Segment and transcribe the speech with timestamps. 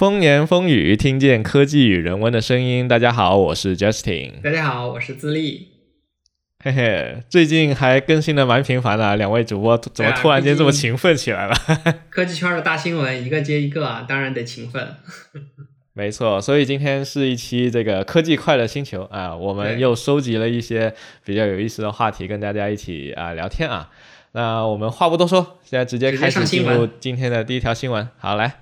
[0.00, 2.88] 风言风语，听见科技与人文的声音。
[2.88, 4.40] 大家好，我是 Justin。
[4.42, 5.72] 大家好，我是自立。
[6.64, 11.54] 嘿嘿，最近还更新的蛮频繁的，两位主播怎么突然间这么勤奋起来了？
[12.08, 14.96] 科技圈的大新闻一个接一个啊，当然得勤奋。
[15.92, 20.94] 没错，所以今天是一期这个科技快乐星球啊，我们又收集了一些
[21.26, 23.90] 比较有意思的话题，跟大家一起啊聊天啊。
[24.32, 28.08] 那我们话不多说，现在直接开始进入今天的第一条新闻。
[28.16, 28.59] 好，来，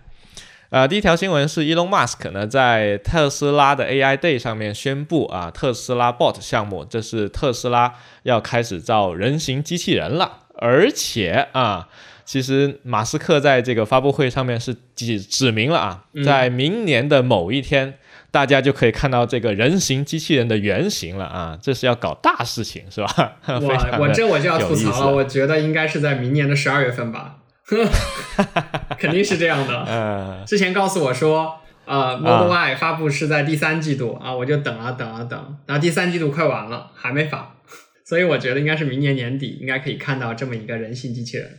[0.70, 7.94] 呃，第一条新闻是 Elon Musk 呢在特斯拉的 AI Day 上面宣布啊，特斯拉 Bot 项目，这是特斯拉
[8.24, 11.88] 要开始造人形机器人了，而且啊。
[12.28, 17.94] 其实马斯克在这个发布会上面是指指明了啊，在明年的某一天，
[18.30, 23.36] 大家就可以看到这个人形机器人的原型了啊，这是要搞大事情是吧？
[23.48, 27.37] 我我这我就要吐槽了，我觉得应该是在明年的十二月份吧，
[28.98, 29.84] 肯定是这样的。
[29.88, 37.56] 嗯，之前告诉我说，呃，Model Y 发布是在第三季度啊，我就等啊等啊等，然后第三季度快完了还没发，
[38.04, 41.58] 所以我觉得应该是明年年底应该可以看到这么一个人形机器人。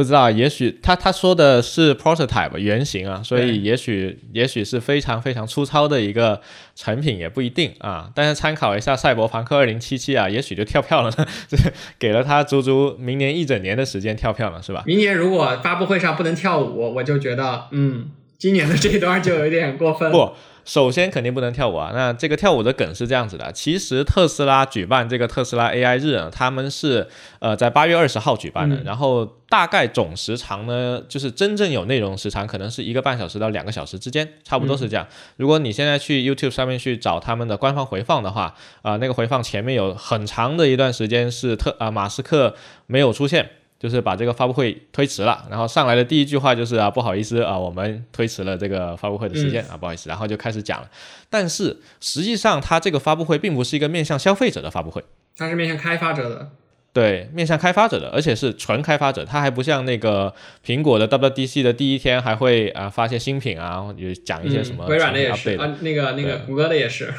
[0.00, 6.40] 不知道，也许他他说的是 prototype 原型啊，所以也许也许是非常非常粗糙的一个
[6.74, 8.10] 成品，也不一定啊。
[8.14, 11.58] 但是参考一下赛博朋克二零七七啊，也许就跳票了呢，这
[12.00, 14.82] 给了他足足明年一整年的时间跳票了，是吧？
[14.86, 20.10] 明年如果发布会上不能跳舞，我就觉得，嗯，今年的这一段就有点过分。
[20.10, 20.32] 不。
[20.70, 21.90] 首先肯定不能跳舞啊！
[21.92, 27.08] 那这个跳舞的梗是这样子的，其实特斯拉举办这个特斯拉 AI 日，他们是
[27.40, 35.04] 呃在八月二十号举办的，然后大概总时长呢，就是真正有内容时长可能是一个半小时到两个小时之间，差不多是这样。
[35.36, 42.54] 如果你现在去 YouTube 上面去找他们的官方回放的话，啊，那个回放前面有很长的一段时间是特啊马斯克
[42.86, 43.50] 没有出现。
[43.80, 50.90] 就是把这个发布会推迟了，然后上来的第一句话就是啊，不好意思啊，我们推迟了这个发布会的时间啊，不好意思，然后就开始讲了。
[51.30, 55.02] 但是实际上，它这个发布会并不是一个面向消费者的发布会，
[55.34, 56.50] 它是面向开发者的。
[56.92, 60.34] 对，面向开发者的，而且是纯开发者，它还不像那个
[60.66, 64.84] 苹果的 WDC 的第一天还会啊发些新品啊，有讲一些什么。
[64.86, 67.14] 微软的也是啊，那个那个谷歌的也是。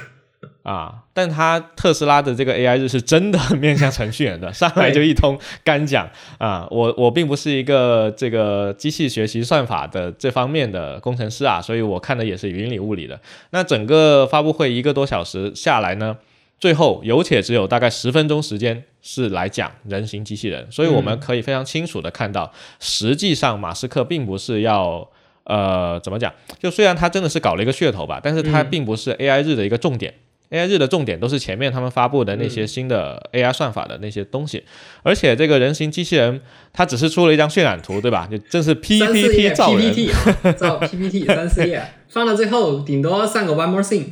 [0.63, 6.07] 啊，但他特斯拉的这个 AI 日是真的面向程序员的， 上来就一通干讲
[6.37, 6.67] 啊！
[6.69, 13.19] 我我并不是一个这个机器学习算法的这方面的工程师啊，所以我看的也是云里雾里的。
[13.49, 16.17] 那整个发布会一个多小时下来呢，
[16.59, 25.09] 最后有且只有大概十分钟时间是来讲人形机器人，所以我们可以非常清楚的看到，实际上马斯克并不是要
[25.45, 30.13] 呃怎么讲，就虽然他真的是搞了一个噱头吧，但是他并不是 AI 日的一个重点。
[30.51, 34.63] AI 日的重点都是前面他们发布的那些新的 AI 算法的那些东西，
[35.01, 36.41] 而且这个人形机器人
[36.73, 38.27] 它只是出了一张渲染图，对吧？
[38.29, 39.93] 就这是 PPT 造人，
[40.57, 44.05] 造 PPT 三四页，放到最后顶多上个 One More Thing。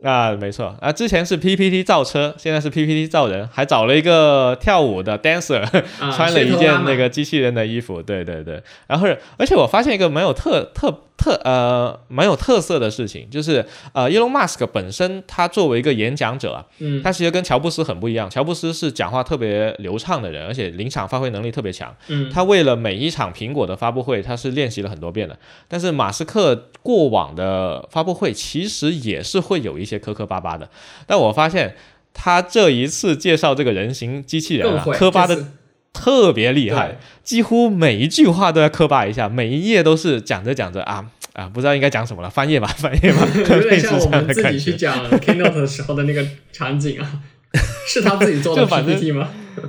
[0.02, 5.62] 啊，没错啊，之前是 PPT 造车，现在是 PPT 造人，还找了一个跳舞的 dancer，
[6.16, 8.62] 穿了一件那个机器人的衣服，对对对。
[8.86, 11.06] 然后，而且我发现一个蛮有特特。
[11.20, 18.30] 特呃蛮有特色的事情，就是呃，Elon Musk 本身他作为一个演讲者啊，嗯，他其实跟乔布斯很不一样。
[18.30, 21.94] 乔布斯是讲话特别流畅的人，而且临场发挥能力特别强。
[22.08, 25.38] 嗯，他为了每一场苹果的发布会，他是练习了很多遍的。
[25.68, 30.70] 但是马斯克过往的发布会其实也是会有一些磕磕巴巴的。
[31.06, 31.76] 但我发现
[32.14, 35.44] 他这一次介绍这个人形机器人啊，磕巴的。
[35.92, 47.20] 特别厉害，几乎每一句话都要磕巴一下，每一页都是讲着讲着啊啊，不知道应该讲什么了，翻页吧，翻页吧， 有点像我们自己去讲 Keynote 的时候的那个场景啊，
[47.86, 49.28] 是他自己做的 PPT 吗？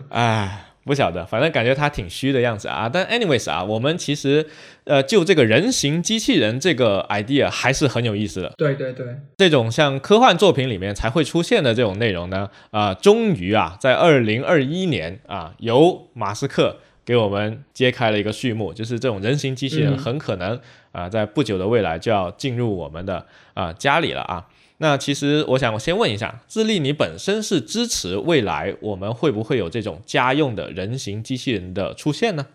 [0.10, 0.66] 哎。
[0.84, 2.90] 不晓得，反正感觉他挺虚的样子啊。
[2.92, 4.48] 但 anyways 啊，我们其实
[4.86, 8.52] 呃，就这个人形机器人这个 idea 还是很有意思的。
[8.58, 9.06] 对对对，
[9.38, 20.60] 这种像科幻作品里面才会出现的这种内容呢，啊，终于啊，在二零二一年啊，由马斯克给我们揭开了一个序幕，就是这种人形机器人很可能
[20.92, 24.48] 啊，在不久的未来就要进入我们的啊家里了啊。
[24.82, 32.48] 那其实我想，我先问一下，智利，你本身是支持未来我们会不会有这种家用的人形机器人的出现呢？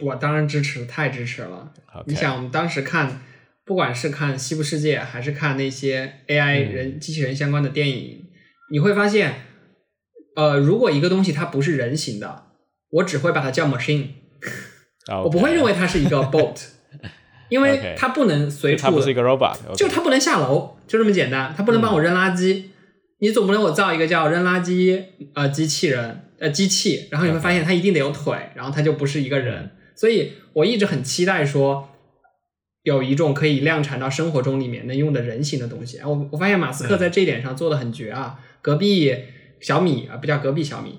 [0.00, 1.74] 我当然支持，太支持了。
[2.06, 3.20] 你想，我们当时看，
[3.66, 8.24] 不管是看《西部世界》，还是看那些 AI 人机器人相关的电影，
[8.72, 9.42] 你会发现，
[10.36, 12.44] 呃，如果一个东西它不是人形的，
[12.88, 14.06] 我只会把它叫 machine，
[15.22, 16.58] 我不会认为它是一个 bot。
[17.48, 21.54] 因为它不能随处，它不是一个 robot，就它不能下楼，就这么简单。
[21.56, 22.64] 它不能帮我扔垃圾，
[23.18, 25.02] 你总不能我造一个叫扔垃圾
[25.34, 29.70] 呃机器人呃机器，然后你会发现它一定得有腿，然后它就不是一个人。
[29.96, 31.88] 所以我一直很期待说，
[32.82, 36.00] 有一种可以量产到生活中里面能用的人形的东西。
[36.04, 38.40] 我我发现马斯克在这一点上做的很绝啊！
[38.60, 39.14] 隔壁
[39.60, 40.98] 小米啊，不叫隔壁小米，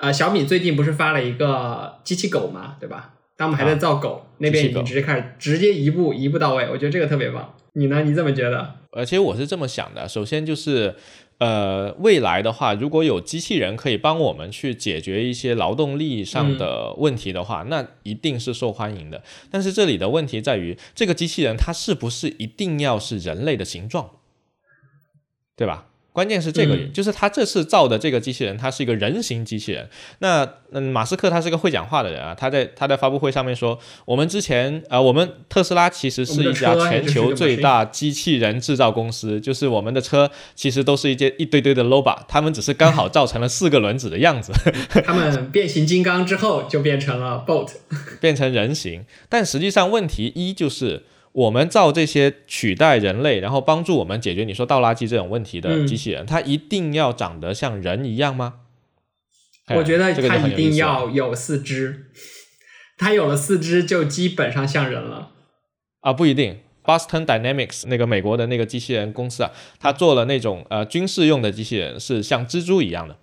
[0.00, 3.14] 呃，小米最近不是发了一个机器狗嘛，对吧？
[3.38, 7.54] 他们还在造狗，那边已经直接开始直接一步一步到位，我觉得这个特别棒。
[7.72, 8.02] 你呢？
[8.02, 8.74] 你怎么觉得？
[8.90, 10.96] 而且我是这么想的，首先就是，
[11.38, 19.22] 呃，未来的话，如果有机器人可以帮我们去解决一些劳动力上的问题的话，那一定是受欢迎的。
[19.50, 24.10] 但是这里的问题在于，这个机器人它是不是一定要是人类的形状，
[25.54, 25.87] 对吧？
[26.18, 29.88] 关键是这个，就是他这次造的这个机器人，它是一个人形机器人。
[30.18, 44.52] 那嗯，马斯克他是个会讲话的人啊，他在他在发布会上面说，我们之前呃，我们特斯拉其实是一家全球最大机器人制造公司，就是我们的车其实都是一些一堆堆的 robot，他们只是刚好造成了四个轮子的样子。
[45.06, 47.68] 他们变形金刚之后就变成了 boat，
[48.20, 49.04] 变成人形。
[49.28, 51.04] 但实际上问题一就是。
[51.38, 58.54] 我们造这些取代人类，然后帮助我们解决你说倒垃圾这种问题的机器人，它一定要长得像人一样吗？
[59.76, 62.06] 我觉得它一定要有四肢，
[62.96, 65.30] 它有了四肢就基本上像人了。
[66.00, 66.58] 啊，不一定。
[66.84, 73.16] Boston Dynamics 那个美国的那个机器人公司啊，它做了那种呃军事用的机器人，是像蜘蛛一样的。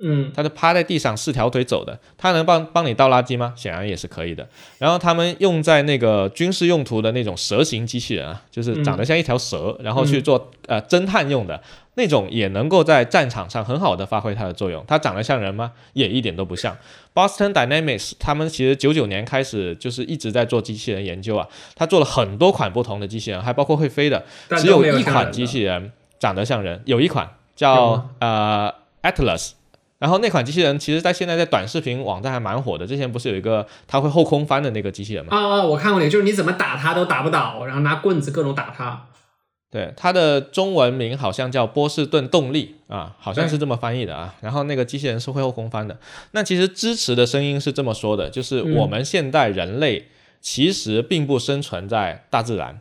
[0.00, 3.52] 嗯，它是趴在地上四条腿走的，它能帮帮你倒垃圾吗？
[3.56, 4.46] 显然也是可以的。
[4.78, 11.60] 然后他们用在那个军事用途的那种蛇形机器人啊，就是长得像一条蛇，然后去做呃侦探用的
[11.94, 14.84] 那种，也能够在战场上很好的发挥它的作用。
[14.86, 15.72] 它长得像人吗？
[15.94, 16.76] 也一点都不像。
[17.12, 24.24] Boston Dynamics 他们其实九九年开始就是一直在做机器人研究啊，他做了很多款不同的机器人，还包括会飞的，
[24.58, 25.90] 只有一款机器人
[26.20, 28.72] 长得像人，有一款叫呃
[29.02, 29.57] Atlas。
[29.98, 32.86] 然后那款机器人其实，在现在在短视频网站还蛮火的。
[32.86, 35.36] 之前不是有一个它会后空翻的那个机器人吗？
[35.36, 39.06] 哦哦，我看过那，就是你怎么打它都打不倒，然后拿棍子各种打它。
[39.70, 44.34] 对，它的中文名好像叫波士顿动力啊，好像是这么翻译的啊。
[44.40, 45.98] 然后那个机器人是会后空翻的。
[46.30, 50.06] 那其实支持的声音是这么说的，就是我们现代人类
[50.40, 52.80] 其实并不生存在大自然。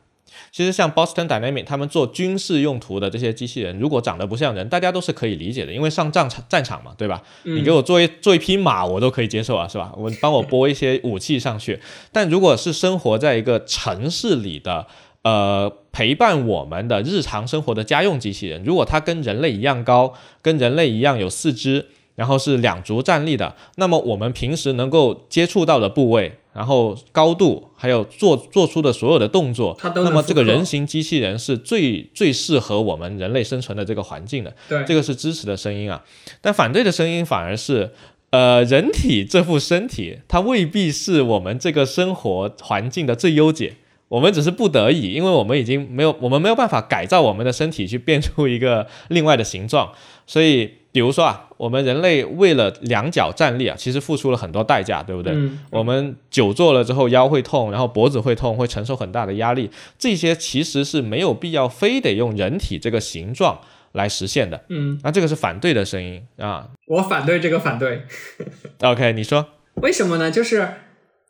[0.52, 7.22] 其实像 Boston Dynamics 他们做军事用途的这些机器人，如果长得不像人，大家都是可以理解的，因为上战场战场嘛，对吧？
[7.44, 9.94] 你给我做一做一匹马，我都可以接受啊，是吧？
[9.98, 11.80] 我帮我拨一些武器上去。
[12.12, 14.88] 但如果是生活在一个城市里的，
[15.24, 21.88] 呃，陪伴我们的日常生活的家用机器人，如果它跟人类一样高，跟人类一样有四肢。
[22.18, 34.51] 然后是两足站立的，那么我们平时能够接触到的部位，然后高度，还有做做出的所有的动作，那么这个人形机器人是最最适合我们人类生存的这个环境的。
[34.68, 36.04] 对，这个是支持的声音啊，
[36.42, 37.92] 但反对的声音反而是，
[38.31, 43.75] 呃，人体这副身体它未必是我们这个生活环境的最优解，
[44.07, 49.94] 我们只是不得已，因为我们已经没有，我们没有办法改造我们的身体去变出一个另外的形状，
[50.25, 50.71] 所以。
[50.98, 55.32] 比如说啊，我们人类为了两脚站立啊，其实付出了很多代价，对不对？
[55.70, 59.70] 我们久坐了之后腰会痛，然后脖子会痛，会承受很大的压力。
[60.00, 63.62] 这些其实是没有必要非得用人体这个形状
[63.92, 64.60] 来实现的。
[64.70, 66.68] 嗯，那这个是反对的声音啊。
[66.88, 68.02] 我反对这个反对。
[68.82, 69.46] OK，你说
[69.76, 70.32] 为什么呢？
[70.32, 70.68] 就是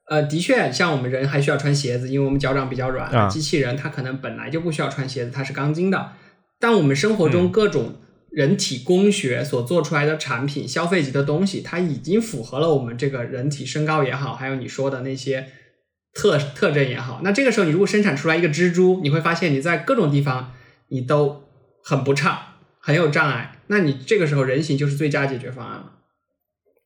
[0.05, 3.29] 呃，的确，像我们人还需要穿鞋子，因为我们脚掌比较软。
[3.29, 6.13] 机器人它可能本来就不需要穿鞋子，它是钢筋的。
[6.57, 7.95] 但我们生活中各种。
[8.37, 15.47] 人体工学所做出来的产品，消费级的东西，它已经符合了我们这个人体身高也好，还有你说的那些
[16.13, 17.21] 特特征也好。
[17.23, 20.53] 那这个时候，你如果生产出来一个蜘蛛，你会发现你在各种地方
[20.89, 21.45] 你都
[21.83, 22.37] 很不畅，
[22.79, 23.57] 很有障碍。
[23.65, 25.93] 那你这个时候人形就是最佳解决方案了。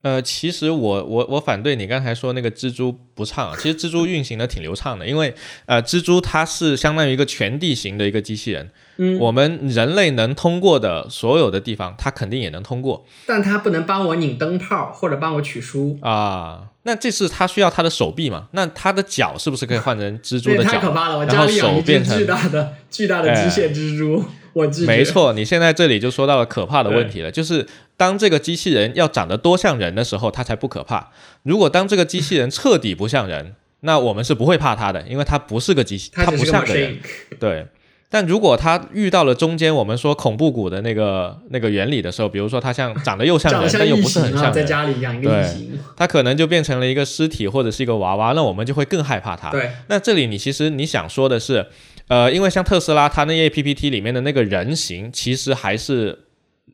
[0.01, 5.34] 呃，其实我我我反对你刚才说那个蜘蛛不畅，其实蜘蛛运行的挺流畅的，因为
[5.67, 16.70] 呃，蜘蛛它是相当于一个全地形的一个机器人，嗯，我们人类能通过的所有的地方，它肯定也能通过，但它不能帮我拧灯泡或者帮我取书啊。
[16.84, 18.48] 那这是它需要它的手臂嘛？
[18.53, 20.72] 那它的脚是不是可以换成蜘蛛的脚？
[20.72, 21.20] 太可怕了！
[21.20, 24.24] 我家里有一只巨大的巨大的机械蜘蛛。
[24.55, 27.65] 我没错，你现在这里就说到了可怕的问题了，就是
[27.96, 31.10] 当这个机器人要长得多像人的时候，它才不可怕。
[31.43, 37.00] 如果当这个机器人彻底不像人，那我们是不会怕它的，因为它不是个机器， 它不像个人。
[37.39, 37.65] 对，
[38.10, 49.50] 但如果它遇到了中间我们说恐怖谷的那个那个原理的时候，比如说它像长得又像人，但又不是很像人，在家里养一个异形，它可能就变成了一个尸体或者是一个娃娃，那我们就会更害怕它。
[49.50, 51.67] 对，那这里你其实你想说的是。
[52.12, 56.25] 呃，因为像特斯拉，它那页 PPT 里面的那个人形，其实还是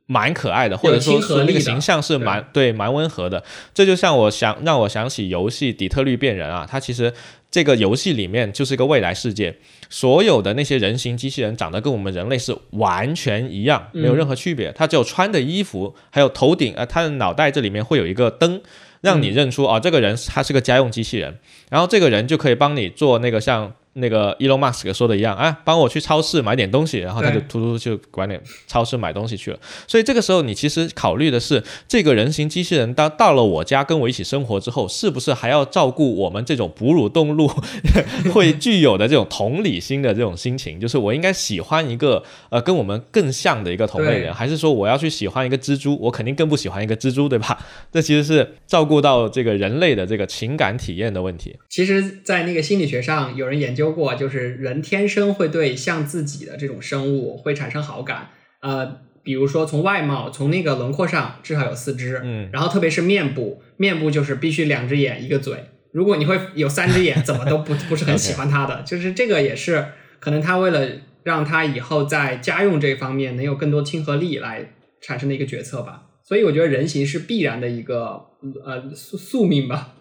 [0.07, 3.43] 蛮可爱的，或者说是那个形象是蛮对蛮温和的。
[3.71, 7.13] 这就像我想让我想起游戏《底特律变人》啊，它其实
[7.51, 9.55] 这个游戏里面就是一个未来世界，
[9.91, 14.71] 所有的那些人形机器人长得跟我们人类是完全一样，没有任何区别。
[14.71, 18.59] 它只有穿的衣服，还有头顶，呃，它的脑袋这里面会有一个灯，
[19.01, 21.37] 让你认出啊，这个人他是个家用机器人，
[21.69, 23.75] 然后这个人就可以帮你做那个像。
[23.97, 29.59] 那个 Elon Musk 说的一样，啊，帮我去超市买点东西，然后他就突突就管点超市买东西去了。
[29.87, 37.47] 所以这个时候，你其实考虑的是，这个人形机器人当到了我家跟我一起生活之后，是不是还要照顾我们这种哺乳动物
[38.33, 40.79] 会具有的这种同理心的这种心情？
[40.79, 45.97] 就是我应该喜欢一个呃跟我们更像的一个同类人，还是说我要去喜欢一个蜘蛛？
[45.99, 47.57] 我肯定更不喜欢一个蜘蛛，对吧？
[47.91, 51.55] 这其实是照顾到这个人类的这个情感体验的问题。
[51.69, 53.86] 其实，在那个心理学上，有人研究。
[53.87, 58.29] 说过，就是人天生会对像自己的这种生物会产生好感，
[58.61, 65.63] 呃，比如说从外貌，从那个轮廓上至少有四肢，嗯，然后特别是面部，面部就是必须两只眼一个嘴，
[65.93, 69.85] 如果你会有三只眼，怎么都不不是很喜欢它的，就是这个也是
[70.19, 70.85] 可能他为了
[71.23, 78.21] 让他以后在家用这方面能有更多亲和力来产生的一个决策吧，所以我觉得人形是必然的一个
[78.65, 79.93] 呃宿宿命吧，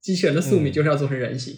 [0.00, 1.54] 机器人的宿命就是要做成人形。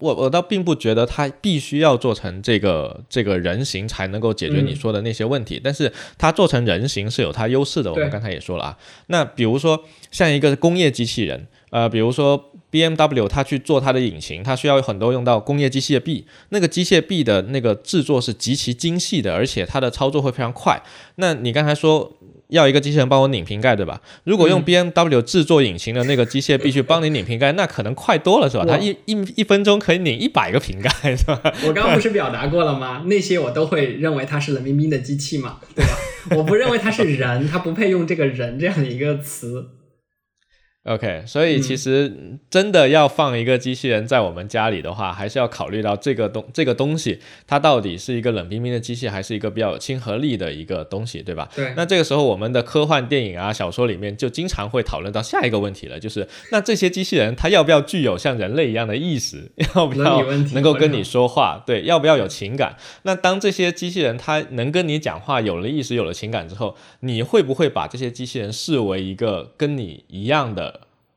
[0.00, 7.92] 我我倒并不觉得它必须要做成这个这个人形才能够解决你说的那些问题，但是它做成人形是有它优势的。
[7.92, 20.82] 我们刚才也说了啊，那比如说像一个工业机器人，呃，比如说 B M W 它去做它的引擎，它需要有很多用到工业机械臂，那个机械臂的那个制作是极其精细的，而且它的操作会非常快。
[21.16, 22.12] 那你刚才说。
[22.48, 24.00] 要一个机器人帮我拧瓶盖，对吧？
[24.24, 28.64] 如果用 B M W 制作引擎的那个机械，必须帮你拧瓶盖，那可能快多了，是吧？
[28.68, 31.40] 它一一一分钟可以拧一百个瓶盖，是吧？
[31.66, 33.04] 我刚刚不是表达过了吗？
[33.08, 35.92] 那些我都会认为它是冷冰冰的机器嘛，对吧？
[36.36, 39.68] 我不认为它是人，它不配用这个人这样的一个词。
[40.84, 51.48] OK，所以其实真的要放一个机器人在我们家里的话，还是要考虑到这个东这个东西它到底是一个冷冰冰的机器，还是一个比较有亲和力的一个东西，对吧？
[51.56, 51.72] 对。
[51.74, 60.22] 那这个时候，我们的科幻电影啊、小说里面就经常会讨论到下一个问题了，就是那这些机器人它要不要具有像人类一样的意识， 要不要
[60.52, 61.62] 能够跟你说话？
[61.66, 62.76] 对，要不要有情感？
[63.04, 70.73] 那当这些机器人它能跟你讲话，有了意识、有了情感之后，你会不会把这些机器人视为一个跟你一样的？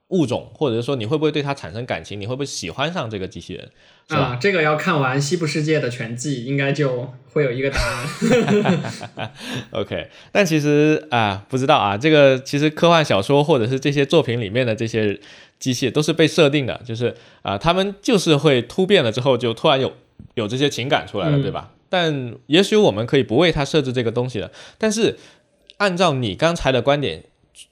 [0.10, 2.20] 物种，或者说你会不会对它产生感情？
[2.20, 3.70] 你会不会喜欢上这个机器人？
[4.08, 9.32] 啊，这个要看完《西部世界》的全季，应该就会有一个答案。
[9.72, 15.20] OK，但其实啊，不知道啊，这个其实科幻小说或者是这些作品里面的这些
[15.60, 19.92] 机器都是被设定的，就是啊，他们就是会突变了之后，就突然有
[20.36, 21.74] 有这些情感出来了，对吧？
[21.90, 24.50] 但也许我们可以不为它设置这个东西的。
[24.78, 25.18] 但是
[25.80, 27.26] 按照你刚才的观点。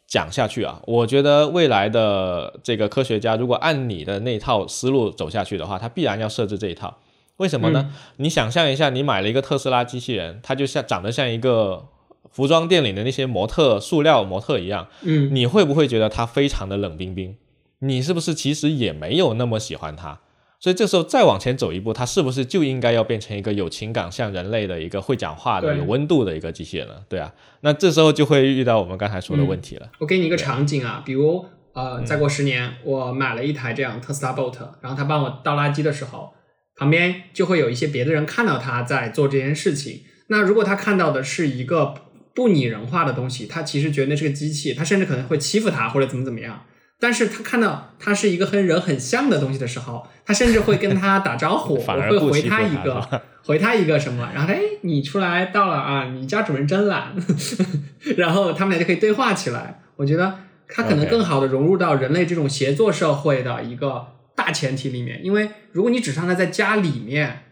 [0.08, 6.98] 讲下去啊，我觉得未来的这个科学家如果按你的那套思路走下去的话，他必然要设置这一套。
[7.38, 7.94] 为什么呢？
[8.18, 11.88] 你想象一下，你买了一个特斯拉机器人，它就像长得像一个
[12.32, 17.36] 服装店里的那些模特、塑料模特一样，嗯，你会不会觉得它非常的冷冰冰？
[17.80, 20.22] 你是不是其实也没有那么喜欢它？
[20.66, 27.04] 所以这时候再往前走一步，它是不是就应该要变成一个有情感、像人类的一个会讲话的、有温度的一个机器人了？
[27.08, 27.32] 对啊，
[27.62, 29.88] 那这时候就会遇到我们刚才说的问题了。
[30.00, 36.34] 我给你一个场景啊，比如呃，再过十年，我买了一台这样特斯拉 Bolt，然后他帮我倒垃圾的时候，
[36.76, 40.02] 旁边就会有一些别的人看到他在做这件事情。
[40.30, 41.94] 那如果他看到的是一个
[42.34, 46.64] 不拟人化的东西，他其实觉得那是个机器，他甚至可能会欺负他或者怎么怎么样。
[47.06, 57.14] 但是他看到他是一个和人很像的东西的时候，他甚至会跟他打招呼， 我会回他一个， 回他一个什么，然后哎，你出来到了啊，你家主人真懒，
[58.18, 59.82] 然后他们俩就可以对话起来。
[59.98, 60.36] 我觉得
[60.68, 67.44] 他可能更好的融入到人类这种协作社会的一个大前提里面，因为如果你只让他在家里面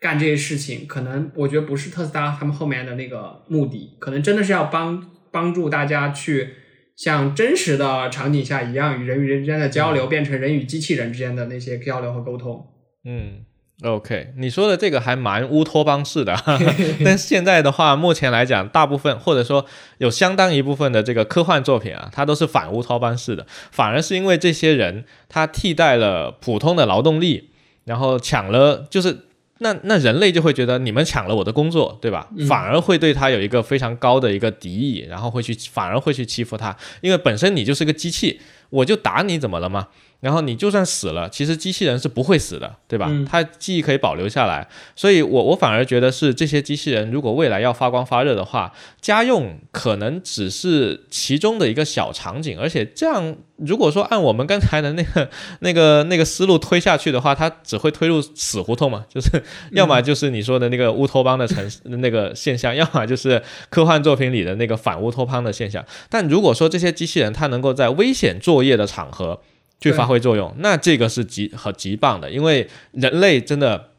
[0.00, 6.54] 干这些事情，可能我觉得不是特斯拉他们后面的那个目的，可能真的是要帮帮助大家去。
[7.02, 12.64] 像真实的场景下一样，与人与人之间的交流变成人与机器人之间的那些交流和沟通。
[13.04, 13.40] 嗯
[13.82, 16.32] ，OK，你说的这个还蛮乌托邦式的，
[17.04, 19.66] 但现在的话，目前来讲，大部分或者说
[19.98, 27.50] 有相当一部分的这个科幻作品啊，它都是反乌托邦式的，反而是因为这些人他替代了普通的劳动力，
[27.84, 29.31] 然后抢了就是。
[29.62, 32.28] 那那人类就会觉得你们抢了我的工作，对吧？
[32.48, 38.40] 反而会对他有一个非常高的一个敌意，然后会去反而会去欺负他，因为本身你就是个机器，
[38.70, 39.88] 我就打你怎么了吗？
[40.22, 43.10] 然后你就算死了，其实机器人是不会死的，对吧？
[43.28, 44.68] 它记忆可以保留下来。
[44.94, 52.56] 所以，我我反而觉得是这些机器人，如果未来要发光发热的话，家用可能只是其中的一个小场景。
[52.56, 59.04] 而且这样，如果说按我们刚才的那个、 那个、那个思路推下去的话，它只会推入死胡同嘛？
[59.12, 65.84] 就是要么就是你说的那个乌托邦的城市那个现象， 要么就是科幻作品里的那个反乌托邦的现象。
[66.08, 69.40] 但如果说这些机器人它能够在危险作业的场合，
[69.82, 73.90] 去发挥作用，那这个是极和极棒的，因为人类真的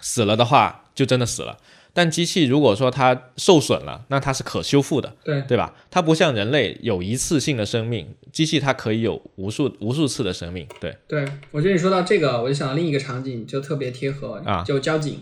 [0.00, 1.56] 死了的话，就真的死了。
[1.94, 5.74] 但机器如果说它受损了，那它是可修复的，对对吧？
[5.90, 10.66] 它不像人类有一次性的生命，机器它可以有无数无数次的生命。
[10.80, 15.20] 对对，我觉得你说到这个，我就想到另一个场景，就特别贴合啊，就交警。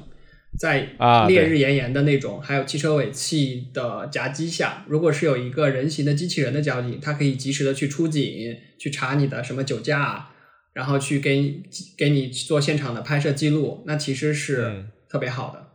[0.61, 0.91] 在
[1.27, 10.29] 烈日炎炎的那种，还有汽车尾气的夹击下，如果是有一个人形的机器人的交警，它可以及时的去出警，去查你的什么酒驾，
[10.75, 11.63] 然后去给
[11.97, 15.67] 给你做现场的拍摄记录，那其实是特别好的。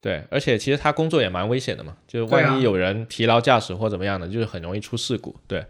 [0.00, 5.36] 对，而且其实他工作也蛮危险的嘛，就是万一有人疲劳驾驶或怎么样的，就是很容易出事故。
[5.46, 5.62] 对。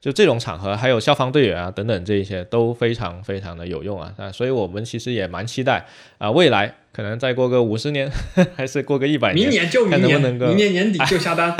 [0.00, 5.86] 就这种场合，还有消防队员啊等等这一些都非常非常的有用啊啊，所以我们其实也蛮期待
[6.18, 8.08] 啊，未来可能再过个五十年，
[8.54, 11.50] 还是过个一百年，明年就明年，明年年底就下单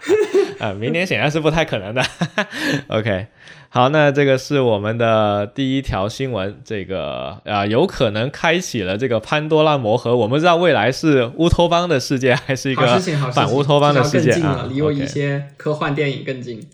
[0.58, 2.02] 啊，明年显然是不太可能的。
[2.88, 3.26] OK，
[3.68, 12.98] 好，那这个是我们的第一条新闻，这个啊有可能开启了这个潘多拉魔盒，我们知道未来是乌托邦的世界还是一个
[13.32, 16.66] 反乌托邦的世界啊，离我一些科幻电影更近。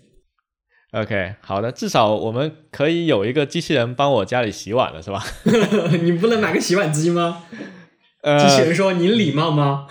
[0.91, 5.23] OK，好的，至少我们可以有一个机器人帮我家里洗碗了，是吧？
[6.01, 7.43] 你不能买个洗碗机吗？
[8.21, 9.87] 呃机器人说：“您礼貌吗？”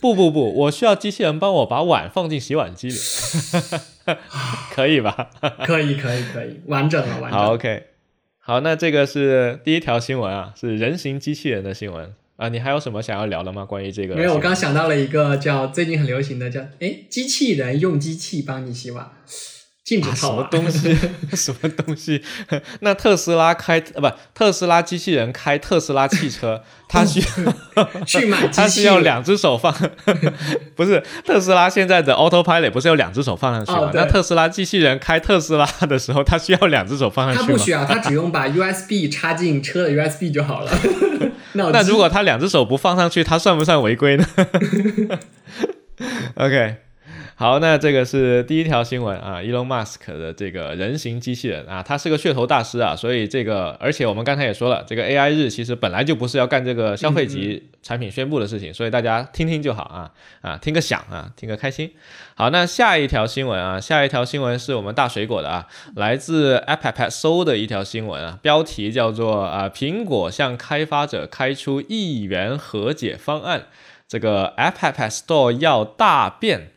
[0.00, 2.96] 不不不，我需要机器人帮我把碗放进洗碗机里，
[4.74, 5.30] 可以吧？
[5.64, 7.38] 可以可以可以，完整了完整。
[7.38, 7.84] 好 OK，
[8.38, 12.48] 好，那这个是第一条新闻啊，是人形机器人的新闻啊。
[12.48, 13.64] 你还有什么想要聊的吗？
[13.64, 14.14] 关于这个？
[14.14, 19.10] 没有，我刚想到了一个叫最近很流行的叫哎，机器人用机器帮你洗碗。
[19.84, 20.96] 禁止什么东西？
[21.34, 22.22] 什么东西？
[22.80, 29.74] 那特斯拉开呃不，特斯拉机器人开特斯拉汽车， 它需要去买，它需要两只手放，
[30.74, 33.90] 不是特斯拉现在的 Autopilot 不是有两只手放上去吗？
[33.92, 37.46] 那特斯拉机器人开特斯拉的时候，它需要两只手放上去吗？
[37.46, 40.72] 它不需要，它只用把 USB 插进车的 USB 就好了。
[41.52, 44.24] 那如果它两只手不放上去，它算不算违规呢
[46.36, 46.76] ？OK。
[47.36, 61.90] 好，那这个是第一条新闻啊，Elon Musk 的这个人形机器人啊，他是个噱头大师啊，所以这个，而且我们刚才也说了，这个 AI 日其实本来就不是要干这个消费级产品宣布的事情，所以大家听听就好啊，啊，听个响啊，听个开心。
[62.36, 65.66] 好，那下一条新闻啊，下一条新闻是我们大水果的啊，
[65.96, 73.64] 来自 App Store 的一条新闻啊，标题叫做啊，苹果向开发者开出一元和解方案，
[74.06, 76.73] 这个 App Store 要大变。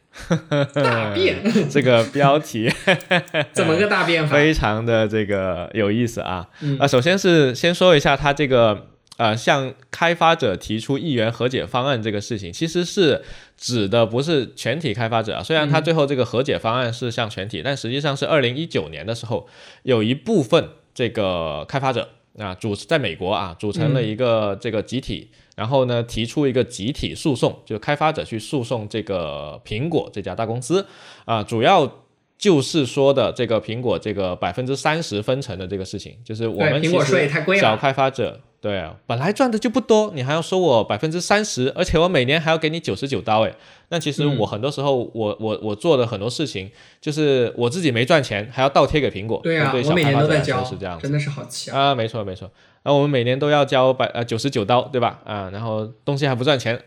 [0.74, 1.38] 大变
[1.70, 2.70] 这个标题
[3.54, 4.36] 怎么个大变法？
[4.36, 6.48] 非常的这个有意思啊！
[6.80, 13.22] 啊，首先是先说一下它这个呃，向开发者提出一元和解方案这个事情，其实是
[13.58, 15.42] 指的不是全体开发者啊。
[15.42, 19.48] 虽然他最后这个和解方案是向全体，但实际上是二零一九年的时候，
[19.84, 25.32] 有一部分这个开发者啊组在美国啊组成了一个这个集体。
[25.58, 30.86] 然后呢，提出一个集体诉讼，就开发者去诉讼这个苹果这家大公司，
[31.26, 31.92] 啊，主要
[32.38, 38.40] 就是说的这个苹果这个百分之三十分成的这个事情，就是我们其实小开发者。
[38.60, 43.54] 对啊，本来赚的就不多，你还要收我百分之三十，而且我每年还要给你九十九刀，哎，
[43.90, 49.40] 那其实我很多时候我我我做的很多事情，就是我自己没赚钱，还要倒贴给苹果。
[49.44, 51.90] 对啊，我每年都在交，是这样，真的是好气啊！
[51.90, 52.50] 啊，没错没错，
[52.88, 55.20] 那我们每年都要交百呃九十九刀，对吧？
[55.24, 56.82] 啊，然后东西还不赚钱，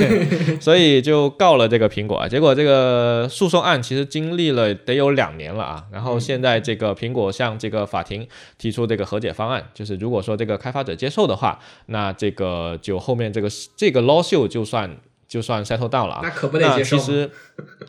[0.60, 2.28] 所以就告了这个苹果啊。
[2.28, 11.24] 结果这个诉讼案其实经历了得有两年了啊，然后现在这个苹果向这个法庭提出这个和解方案，就是如果说这个开发者接受。
[11.24, 14.94] 的话，那这个就后面这个这个 lawsuit 就算
[15.26, 16.20] 就算 settle down 了啊。
[16.22, 16.98] 那可不得接受。
[16.98, 17.30] 其实，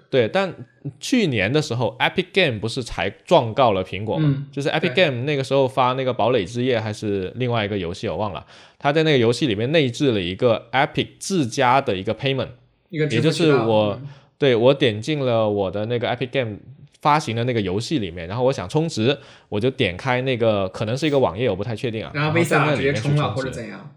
[0.10, 0.54] 对，但
[1.00, 4.48] 去年的时候，Epic Game 不是才状告了苹果吗？
[4.52, 8.46] 就是 Epic Game 那个时候发那个堡垒之夜还是另外一个游戏，我忘了。
[8.78, 12.50] 他在那个游戏里面内置了一个 Epic 自家的一个 payment，
[12.90, 14.00] 也就是我
[14.38, 16.58] 对我点进了我的那个 Epic Game。
[17.02, 19.16] 发行的那个游戏里面，然后我想充值，
[19.50, 22.12] 我就点开那个可能是一个网页，我不太确定啊。
[22.16, 23.92] 然后 Visa 直接充了或者怎样？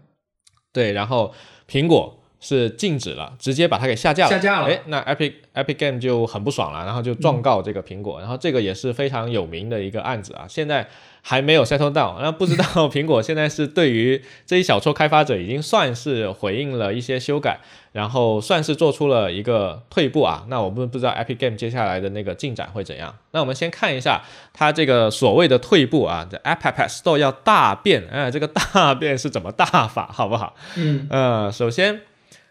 [0.71, 1.33] 对，然后
[1.67, 4.29] 苹果是禁止了，直接把它给下架了。
[4.29, 4.67] 下架了。
[4.67, 8.19] 哎，那 Epic Epic Game 就很不爽了，然后就状告这个苹果。
[8.19, 10.87] 然后这个也是非常有名的一个案子啊，现在
[11.21, 12.15] 还没有 settle down。
[12.21, 17.59] 那不知道 苹果现在是对于这一小撮开发者已经算是回应了一些修改，
[17.91, 20.45] 然后算是做出了一个退步啊。
[20.47, 23.13] 那我们不知道 Epic Game 接下来的那个进展会怎样。
[23.31, 24.23] 那我们先看一下
[24.53, 30.55] 它这个所谓的退步啊，这 App Store 要大变，哎，这个大变是怎么大法，好不好？
[30.77, 31.99] 嗯，呃，首先。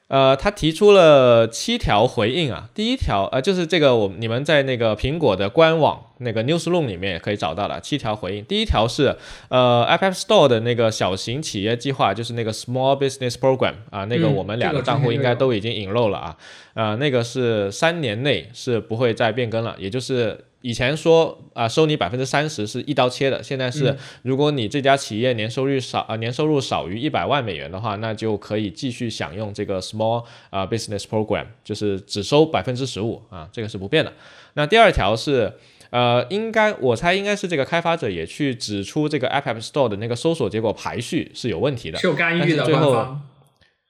[0.09, 2.69] 呃，他提出了七条回应啊。
[2.75, 8.45] 第一条，呃，就是这个，我你们在那个苹果的官网那个 Newsroom 里面也可以找到的七条回应。
[8.47, 9.15] 第一条是，
[9.49, 16.37] 呃，App Store 的那个小型企业计划，就是那个 Small Business Program 啊，那个我们两个账户应该都已经引漏了啊。
[16.73, 20.45] 啊，那个是三年内是不会再变更了，也就是。
[20.61, 34.13] 以前说啊，收你百分之三十是一刀切的，现在是如果你这家企业年收入少啊，年收入少于一百万美元的话，那就可以继续享用这个 Small 啊 Business Program，就是只收百分之十五啊，这个是不变的。
[34.55, 35.53] 那第二条是
[35.91, 43.17] 呃，应该我猜应该是这个开发者也去指出这个 App Store 的那个搜索结果排序是有问题的，是有干预的，最后。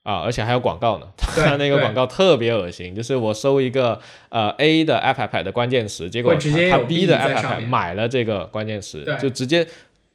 [0.09, 6.33] 啊，而且还有广告呢， 他那个广告特别恶心，就是我搜一个呃 A 的 App 的关键词，结果
[6.71, 9.67] 他 B 的 App 买了这个关键词，就直接，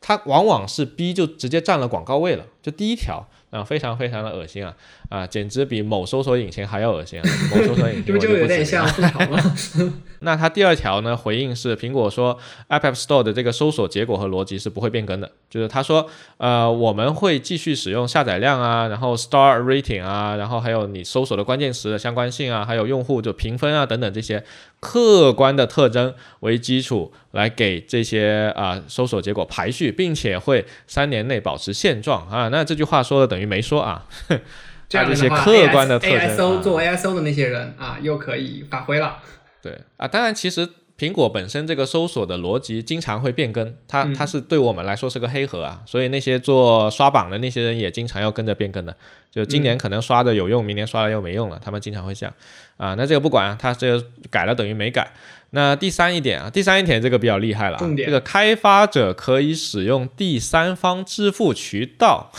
[0.02, 3.28] 他往往是 B 就直接占了广告位了，就第一条。
[3.54, 4.74] 啊，非常非常的恶心啊！
[5.10, 7.24] 啊，简直比某搜索引擎还要恶心啊！
[7.56, 9.40] 某搜索引擎就有点像吐槽吗？
[10.22, 11.16] 那它第二条呢？
[11.16, 12.36] 回应是苹果说
[12.70, 15.32] ，App Store 的这个搜索结果和逻辑是不会变更的。
[15.52, 24.44] 就是他说，呃，我们会继续使用下载量啊，然后 Star Rating 啊，然后还有你搜索的关键词的相关性啊，还有用户就评分啊等等这些
[24.80, 32.50] 客观的特征为基础来给这些啊搜索结果排序，并且会三年内保持现状啊。
[32.54, 33.44] 那这句话说的等于。
[33.54, 34.08] 没说啊，
[34.90, 39.18] 这样这些客观的特征，ASO 做 ASO 的那些人啊，又可以发挥了。
[39.62, 48.96] 对啊，当然，其实苹果本身这个搜索的逻辑经常会变更，它它是对我们来说是个黑盒啊，所以那些做刷榜的那些人也经常要跟着变更的。
[49.30, 52.34] 就今年可能刷的有用，明年刷了又没用了，他们经常会这样
[52.78, 52.96] 啊。
[52.96, 55.12] 那这个不管，他这个改了等于没改。
[55.56, 62.32] 那第三一点啊，第三一点这个比较厉害了，这个开发者可以使用第三方支付渠道。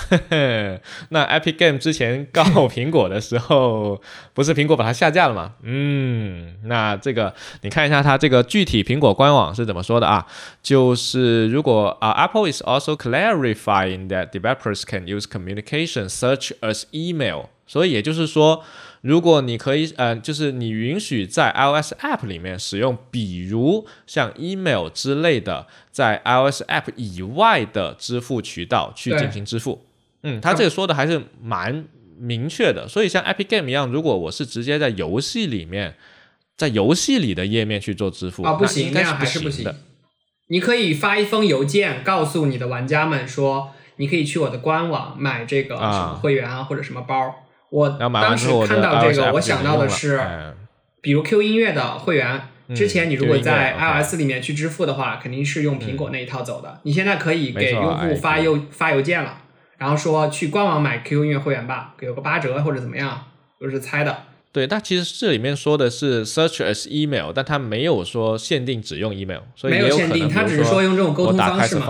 [1.11, 5.53] 那 Epic Game 之前告苹果的时候，不是苹果把它下架了吗？
[5.63, 10.27] 嗯，那这个你看一下它这个具体苹果官网是怎么说的啊？
[10.61, 17.45] 就是如果啊，Apple is also clarifying that developers can use communication such as email。
[17.69, 18.65] 所以也就是说。
[19.05, 29.85] 如果你可以，呃，就是你允许在 iOS App 里面使用，比如像 email 之类的，在 iOS App 以外的支付渠道去进行支付。
[30.23, 31.85] 嗯，他这个说的还是蛮
[32.19, 32.89] 明确的。
[32.89, 35.97] 所以像 Epic Game 一样，如果我是直接在游戏里面，
[36.57, 39.77] 在游戏里的页面去做支付，啊，不行，那样还是不行的。
[40.47, 47.44] 你可以发一封邮件告诉你的玩家们说，你可以去我的官网买这个什么会员啊，或者什么包。
[47.75, 50.21] 我当时看到这个，我想到的是，
[51.01, 52.41] 比如 Q 音乐的会员，
[52.73, 56.79] 之前你如果在 iOS 里面去支付的话，肯定是用苹果那一套走的。
[56.85, 59.39] 你现在可以给用户发邮发邮件了，
[59.79, 63.25] 然后说去官网买 Q 音乐会员吧，给个八折或者怎么样，
[63.59, 64.19] 都是猜的。
[64.53, 71.85] 对，但其实这里面说的是 search as email，但它没有说限定只用 email，所以没有限定，它只是说用这种沟通方式嘛。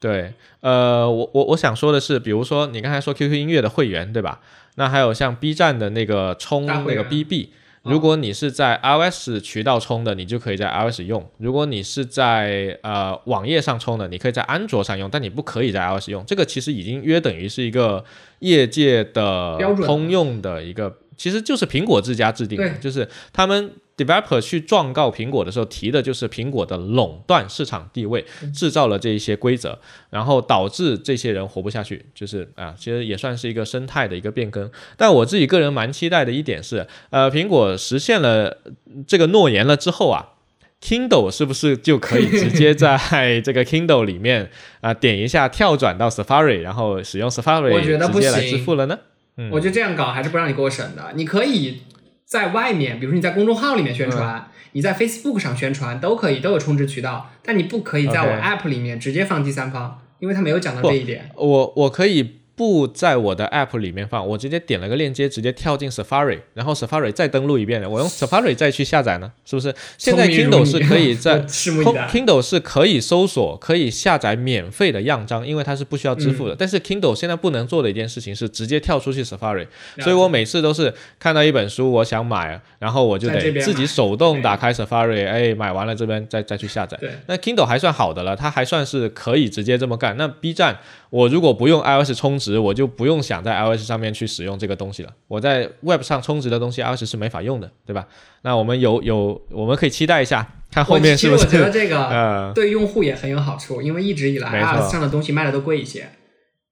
[0.00, 4.40] 对，呃，我我我想说的是，比如说你刚才说 QQ 音乐的会员，对吧？
[4.76, 7.50] 那还有像 B 站的那个充那个 BB，
[7.82, 16.24] 如果你是在 iOS 渠道充的，你就可以在 iOS 用；如果你是在呃网页上充的，你可以在安卓上用，但你不可以在 iOS 用。
[16.24, 18.04] 这个其实已经约等于是一个
[18.38, 23.72] 业界的通用的一个，其实就是苹果自家制定的，就是他们。
[23.98, 29.78] Developer 去状告苹果的时候，提的就是苹果的垄断市场地位，制造了这一些规则，
[30.10, 32.06] 然后导致这些人活不下去。
[32.14, 34.70] 就是啊，其实也算是一个生态的一个变更。
[34.96, 38.58] 但我自己个人蛮期待的一点是，呃，苹果实现了
[39.06, 40.34] 这个诺言了之后啊
[40.80, 48.98] ，Kindle 是不是就可以直接在这个 Kindle 里面啊点一下跳转到 Safari，然后使用 Safari 直接来支付了呢？
[49.36, 51.12] 嗯，我觉得这样搞还是不让你过审的。
[51.14, 51.82] 你可以。
[52.28, 57.30] 在外面，比如说你在公众号里面宣传，你在 Facebook 上宣传都可以，都有充值渠道。
[57.42, 61.30] 但你不可以在我 App 里面直接放第三方，因为他没有讲到这一点。
[61.34, 69.72] 我我可以不在我的 App 里面放，我直接点了个链接，直接跳进 Safari，然后 Safari 再登录一遍，我用 Safari 再去下载呢，是不是？
[69.96, 76.56] 现在 Kindle 是可以在 Kindle 是可以搜索、可以下载免费的样章，因为它是不需要支付的。
[76.58, 79.68] 但是 Kindle 现在不能做的一件事情是直接跳出去 Safari，
[80.00, 86.98] 所以我每次都是看到一本书，我想买，然后我就得自己手动打开 Safari，哎，买完了这边再再去下载。
[87.26, 90.16] 那 Kindle 还算好的了，它还算是可以直接这么干。
[90.16, 90.78] 那 B 站。
[91.10, 95.10] 我如果不用 iOS 充值，我就不用想在 iOS 上面去使用这个东西了。
[95.26, 98.06] 我在 Web 上充值的东西，iOS 是没法用的，对吧？
[98.42, 101.46] 那我们有有，我们可以期待一下，看后面是不是？
[101.46, 106.10] 我觉得这个 对用户也很有好处，因为一直以来 iOS 上的东西卖的都贵一些。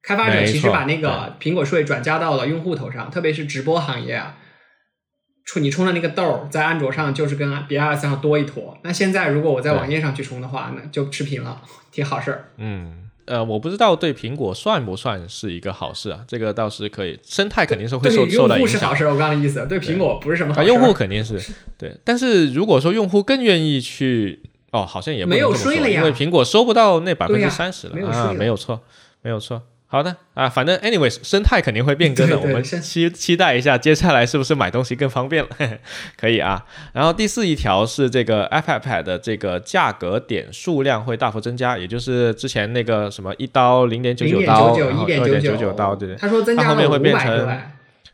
[0.03, 4.37] 开发者其实把那个苹果税转嫁到了用户头上，特别是直播行业啊，
[5.47, 8.77] 充你充的那个豆在安卓上就是跟比 iOS 上多一坨。
[8.83, 12.51] 那现在如果我在网页上去充的话，那就持平了，挺好事儿。
[12.59, 13.05] 嗯。
[13.27, 16.21] 呃，我不知道对苹果算不算是一个好事啊？
[16.29, 18.59] 这个倒是可以，生态肯定是会受受到影响。
[18.59, 20.69] 用户是好事，我刚刚的意思，对苹果不是什么好事。
[20.69, 21.37] 用户肯定是
[21.77, 28.81] 对，但是如果说用户更愿意去，哦，好像也没有税了呀，因为苹果收不到那百分之三十了啊，没有错，
[29.23, 29.61] 没有错。
[29.97, 35.49] 好的啊，反正 anyways 生态肯定会变更的，我们期期待一下接下来是不是买东西更方便了，
[36.21, 36.63] 可以啊。
[36.93, 46.17] 然后第四一条是这个 iPad 的这个价格点数量会大幅增加，也就是之前那个什么一刀零点九九刀，二点九九刀，对对。
[46.17, 47.59] 他说增加后面会变成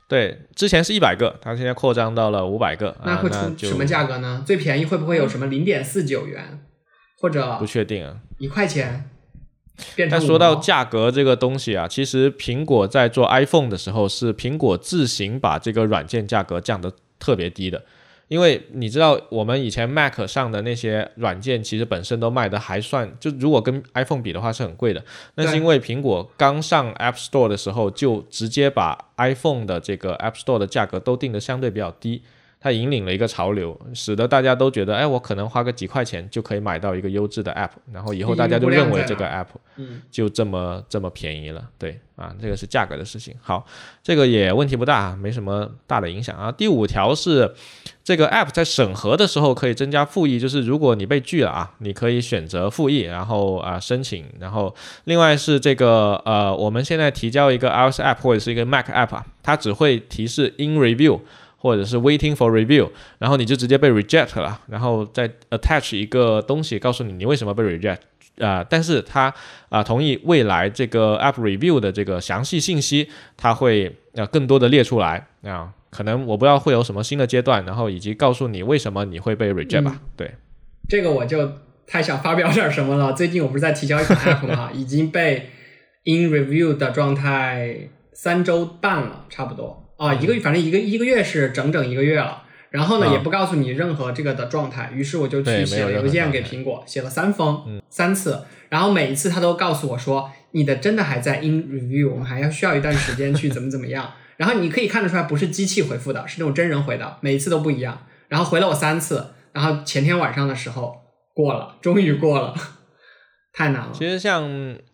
[0.07, 4.45] 对，之前是一百个，他现在扩张到了五百个，那会出什么价格呢？
[4.47, 6.61] 最便宜会不会有什么零点四九元，
[7.19, 9.09] 或者不确定啊，一块钱？
[10.11, 17.83] 但说到价格这个东西啊，其实苹果在做 iPhone 的时候，是苹果自行把这个软件价格降得特别低的。
[18.29, 25.05] 因为你知道，我们以前 Mac 上的那些软件，其实本身都卖的还算，就如果跟 iPhone 比的话是很贵的。
[25.35, 32.23] 那是因为苹果刚上 App Store 的时候，就直接把 iPhone 的这个 App Store 的价格都定的相对比较低。
[32.63, 39.49] 它引领了一个潮流，使得大家都觉得，哎，我可能花个几块钱就可以买到一个优质的 app，然后以后大家就认为这个 app
[40.13, 41.69] 就这么这么便宜了。
[41.77, 43.35] 对，啊，这个是价格的事情。
[43.43, 43.67] 好，
[44.01, 46.53] 这个也问题不大，没什么大的影响啊。
[46.53, 47.53] 第五条是，
[48.05, 54.25] 这个 app 在审核的时候可以增加复议，就是如果你被拒了啊，你可以选择复议，然后啊申请。
[54.39, 54.73] 然后
[55.05, 61.19] 另外是这个呃，我们现在提交一个 iOS app 或者是一个 Mac app 啊，它只会提示 in review。
[61.63, 67.99] 或者是 waiting for review，然后你就直接被 reject 了，然后再 attach 一个东西告诉你你为什么被 reject
[68.39, 69.33] 啊，但是他
[69.69, 80.01] 啊同意未来这个 app review 的这个详细信息，他会呃更多的列出来啊，可能我不知道会有什么新的阶段，然后以及告诉你为什么你会被 reject 吧。
[80.17, 80.35] 对，
[80.89, 81.53] 这个我就
[81.87, 83.13] 太想发表点什么了。
[83.15, 84.71] 最近我不是在提交一款 app 吗？
[84.75, 85.51] 已经被
[86.07, 89.82] in review 的状态三周半了，差不多。
[90.03, 110.97] 啊，一个月，反正一个一个月是整整一个月了，然后呢，也不告诉你任何这个的状态，于是我就去写了邮件给苹果，写了三封，三次，然后每一次他都告诉我说，你的真的还在 in review，我们还要需要一段时间去怎么怎么样，然后你可以看得出来不是机器回复的，是那种真人回的，每一次都不一样，然后回了我三次，然后前天晚上的时候
[111.33, 112.55] 过了，终于过了。
[113.53, 113.91] 太难了。
[113.93, 114.43] 其实像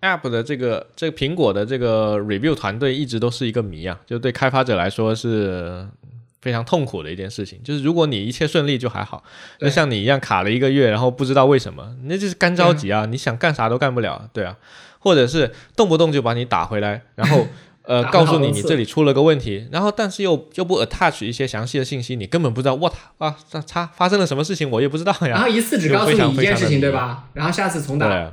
[0.00, 5.86] App 的这个这个苹果的这个 Review 团队一直都是一个谜啊，就对开发者来说是
[6.40, 7.60] 非常痛苦的一件事情。
[7.62, 9.22] 就是如果你一切顺利就还好，
[9.60, 13.06] 就像你一样卡了一个月，然后不知道为什么，那就是干着急啊！
[13.06, 14.56] 你想干啥都干不了，对啊，
[14.98, 17.46] 或者是动不动就把你打回来，然后
[17.82, 25.28] 呃 告诉你你这里出了个问题，然后但是又又不 attach 一些详细的信息，你根本不知道 what 啊这差发生了什么事情，我也不知道呀。
[25.28, 27.28] 然后一次只告诉你一件事情，对吧？
[27.34, 28.32] 然后下次重打。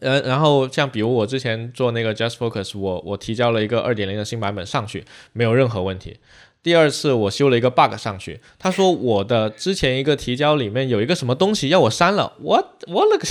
[0.00, 6.18] 呃，然后像比如我之前做那个 Just Focus，我我提交了一个二点零的新版本上去，没有任何问题。
[6.62, 13.26] 第二次我修了一个 bug 上去，他说我的之前一个提交里面有一个什么东西要我删了，我我勒个，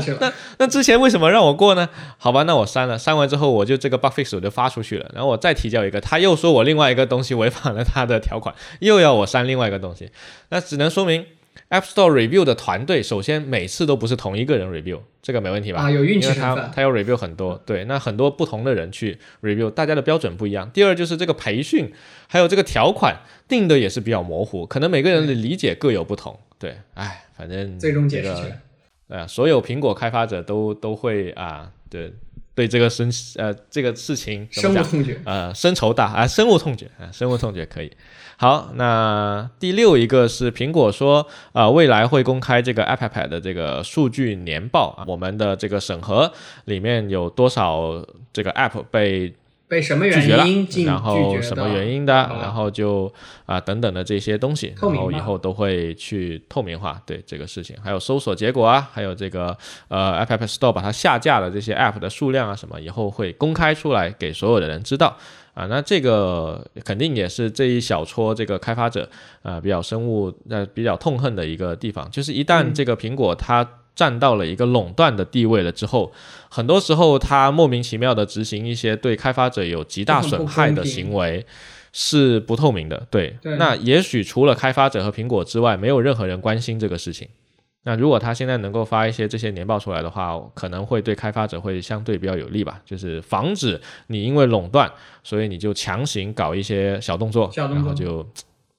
[0.00, 0.18] 去了？
[0.18, 1.86] 那那之前为什么让我过呢？
[2.16, 10.10] 好吧，那我删了，删完之后我就这个 bug fix 我就发出去了，然后我再提交一个，他又说我另外一个东西违反了他的条款，又要我删另外一个东西，
[10.48, 11.26] 那只能说明。
[11.70, 15.82] App Store review 的团队，首先每次都不是同一个人 review，这个没问题吧？
[15.82, 16.64] 啊，有运气成分。
[16.64, 20.70] 他他要 review 很多，对，那很多不同的人去 review，大家的标准不一样。
[20.70, 21.92] 第二就是这个培训，
[22.28, 26.38] 还有这个条款定的也是比较模糊，可能每个人的理解各有不同。
[26.58, 28.60] 对，哎，反正最终解释权，
[29.08, 32.12] 呃，所有苹果开发者都都会啊，对，
[32.56, 37.92] 对这个深呃这个事情深恶痛绝呃深仇大啊深恶痛绝啊深恶痛绝可以。
[38.36, 46.32] 好，那第六一个是苹果说啊未来会公开这个 iPad 的这个数据年报啊，我们的这个审核
[46.64, 49.32] 里面有多少这个 App 被。
[49.68, 53.12] 被什么原因然后什么原因的，然后就
[53.46, 59.56] 啊等等的这些东西，然后以后都会去透明化对这个事情，还有搜索结果啊，还有这个
[59.88, 65.16] 呃 App Store 把它下架的这些 App 的数量啊什么，以后会公开出来给所有的人知道
[65.54, 65.66] 啊。
[65.66, 69.08] 那这个肯定也是这一小撮这个开发者
[69.42, 73.68] 啊比较生物呃比较痛恨的一个地方，就是一旦这个苹果它。
[73.96, 76.12] 占到了一个垄断的地位了之后，
[76.48, 81.44] 很多时候他莫名其妙的执行一些对开发者有极大损害的行为，
[81.92, 83.06] 是不透明的。
[83.10, 87.26] 对，那也许除了开发者和苹果之外，没有任何人关心这个事情。
[87.84, 94.90] 那如果他现在能够发一些这些年报出来的话，可能会对开发者会相对比较有利吧，就是防止你因为垄断，
[95.22, 98.26] 所以你就强行搞一些小动作，然后就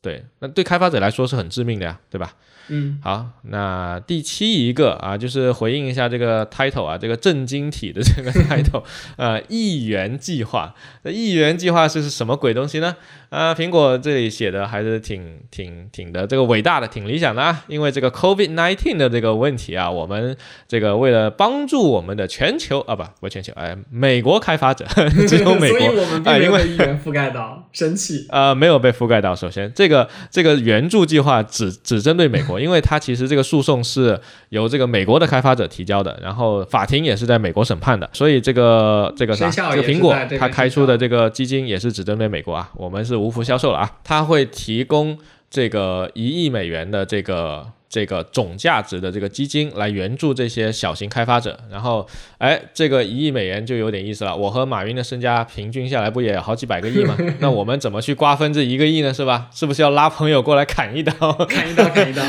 [0.02, 2.36] 对，那对开发者来说是很致命的呀，对吧？
[2.70, 8.84] 嗯，好，那第七一个啊，就是回应一下这个 title 啊，这个震惊体的这个 title，
[9.16, 12.96] 呃，亿元计划，那亿元计划是是什么鬼东西呢？
[13.30, 17.64] 啊，苹果这里写的还是挺挺挺的这个伟大的，挺理想的啊。
[17.68, 20.36] 因为这个 COVID nineteen 的这个问题啊，我们
[20.68, 24.86] 这个为了帮助我们的全球啊，不不全球，哎，美国开发者，
[25.28, 25.80] 只有美国
[26.24, 29.36] 啊，因为议员覆盖到，生气啊，没有被覆盖到。
[29.36, 34.18] 首先，这个这个援助计划只只针对美国，因为它其实这个诉讼是
[34.50, 43.18] 由这个美国的开发者提交的，然后法庭也是在美国审判的，所以这个这个啥，这个苹果它开出的这个基金也是只针对美国啊，我们是。
[43.18, 43.92] 无福消受了啊！
[44.04, 45.18] 它会提供
[45.50, 51.60] 这个一亿美元的这个这个总价值的这个基金来援助这些小型开发者。
[51.70, 54.36] 然后，哎，这个一亿美元就有点意思了。
[54.36, 57.18] 我和马云的身家平均下来不也好几百个亿吗？
[57.40, 59.14] 那我们怎么去瓜分这一个亿呢？
[59.14, 59.50] 是吧？
[59.54, 61.12] 是不是要拉朋友过来砍一刀？
[61.46, 62.24] 砍一刀，砍一刀？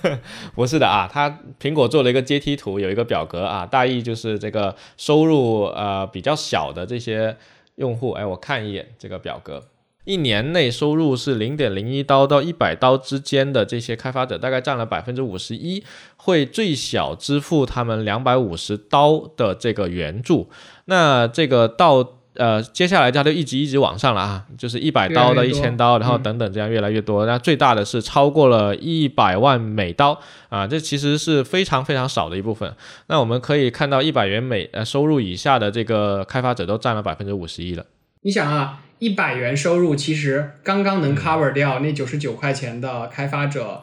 [0.54, 7.36] 不是的啊，他苹果做了一个阶梯图，有一个表格啊，大意就是这个收入呃比较小的这些
[7.76, 9.64] 用户，哎，我看一眼这个表格。
[10.08, 15.84] 一年内收入是零点零一刀到一百刀之间的这些开发者，大概占了百分之五十一，
[16.16, 20.48] 会最小支付他们两百五十刀的这个援助。
[20.86, 27.26] 那这个到呃接下来它就一直一直往上了啊，就是一百刀到一千刀，然后等等这样越来越多。
[27.26, 30.18] 那最大的是超过了一百万美刀
[30.48, 32.74] 啊，这其实是非常非常少的一部分。
[33.08, 37.84] 那我们可以看到，一百元美呃收入以下的这个开发者都占了百分之五十一了。
[38.22, 38.84] 你想啊。
[38.98, 43.82] 一百元收入其实刚刚能 cover 掉那九十九块钱的开发者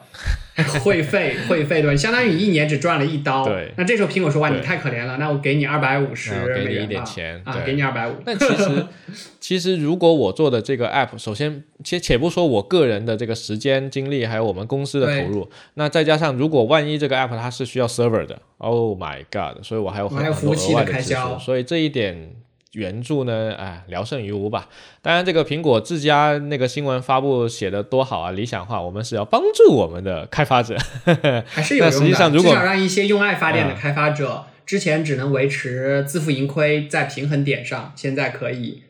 [0.82, 1.96] 会费， 会费对吧？
[1.96, 3.44] 相当于一年只赚了一刀。
[3.44, 3.72] 对。
[3.76, 6.32] 那这时候苹果说：“哇，你太可怜了，那我给你二百五十
[6.64, 7.04] 美元吧。”
[7.44, 8.14] 啊，给你二百五。
[8.24, 8.86] 但其实，
[9.38, 19.62] 其实如果我做的这个 app，首先且且不说我个人的这个时间精力，还有我们公司的投入，那再加上如果万一这个 app 它是需要 server 的，Oh my God！
[19.62, 21.38] 所以我还有很多额外的开销。
[21.38, 22.30] 所以这一点。
[22.72, 23.54] 援助呢？
[23.58, 24.68] 哎，聊胜于无吧。
[25.00, 28.82] 当然，这个苹果自家那个新闻发布写的多好啊，理想化。
[28.82, 30.76] 我们是要帮助我们的开发者，
[31.46, 32.30] 还是有用的。
[32.30, 38.82] 至少让一些用爱发电的开发者，之前只能维持自负盈亏在平衡点上，现在可以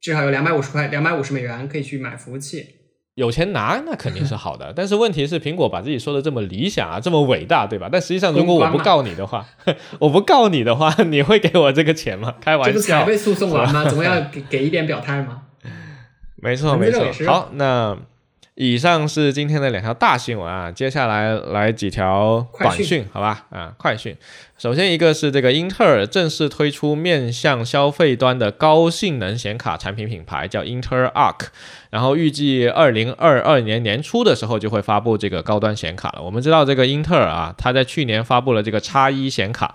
[0.00, 2.66] 至少有两百五十块、两百五十美元可以去买服务器。
[3.14, 7.88] 有钱拿那肯定是好的， 但是问题是苹果把自己说的这么理想啊，这么伟大，对吧？
[7.92, 9.44] 但实际上，如果我不告你的话，
[10.00, 12.34] 我不告你的话，你会给我这个钱吗？
[12.40, 13.84] 开玩笑，这不才被诉讼完吗？
[13.90, 15.42] 总要给给一点表态吗？
[16.36, 17.04] 没错，没错。
[17.26, 17.96] 好，那。
[18.54, 23.46] 以上是今天的两条大新闻啊，接下来来几条短讯，好吧？
[23.50, 24.14] 啊，快讯。
[24.58, 31.46] 首先一个是这个英特尔正式推出面向消费端的高性能显卡产品品牌，叫英特尔 Arc，
[31.90, 36.22] 然后预计二零二二年年初的时候就会发布这个高端显卡了。
[36.22, 39.74] 我们知道这个英特尔啊，它在去年发布了这个叉一显卡，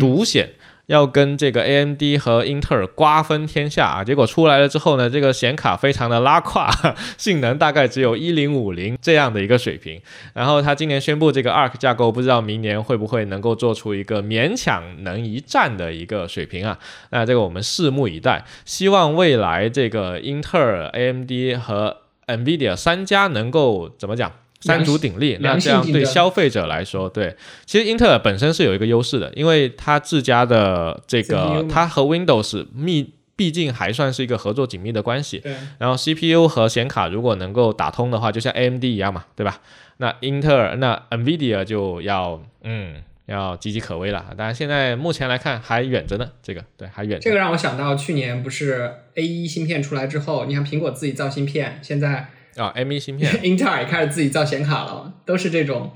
[0.00, 0.48] 独显。
[0.86, 4.04] 要跟这个 AMD 和英特尔瓜分天下啊！
[4.04, 6.70] 结果出来了之后呢，这个显卡非常的拉胯，
[7.16, 10.00] 性能大概只有一零五零这样的一个水平。
[10.34, 16.78] 然后他今年宣布这个 Arc 架构，不知道明年会不会能够做出一个勉强能一战的一个水平啊？
[17.10, 18.44] 那这个我们拭目以待。
[18.64, 21.30] 希望未来这个英特尔、AMD
[21.62, 24.30] 和 NVIDIA 三家能够怎么讲？
[24.64, 35.38] 三足鼎立，那这样对消费者来说，对，其实英特尔本身是有一个优势的，因为它自家的这个，它和 Windows 密，毕竟还算是一个合作紧密的关系。
[35.38, 35.54] 对。
[35.78, 39.60] 然后 CPU 和显卡如果能够打通的话，就像 AMD 一样嘛，对吧？
[39.98, 44.24] 那英特尔，那 NVIDIA 就要，嗯，要岌岌可危了。
[44.36, 47.18] 当然，现在目前来看还远着呢，这个对还远。
[47.20, 55.92] 这个让我想到去年不是 A 一芯片出来之后，你看苹果自己造芯片，现在啊 M 一芯片， 英特尔也开始自己造显卡了，都是这种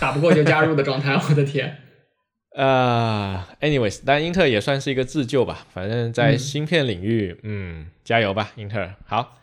[0.00, 1.14] 打不过就加入的状态。
[1.14, 1.78] 我的天！
[2.56, 9.34] 呃，anyways，但英特尔也算是一个自救吧，反正在芯片领域，嗯，加油吧，英特尔，好。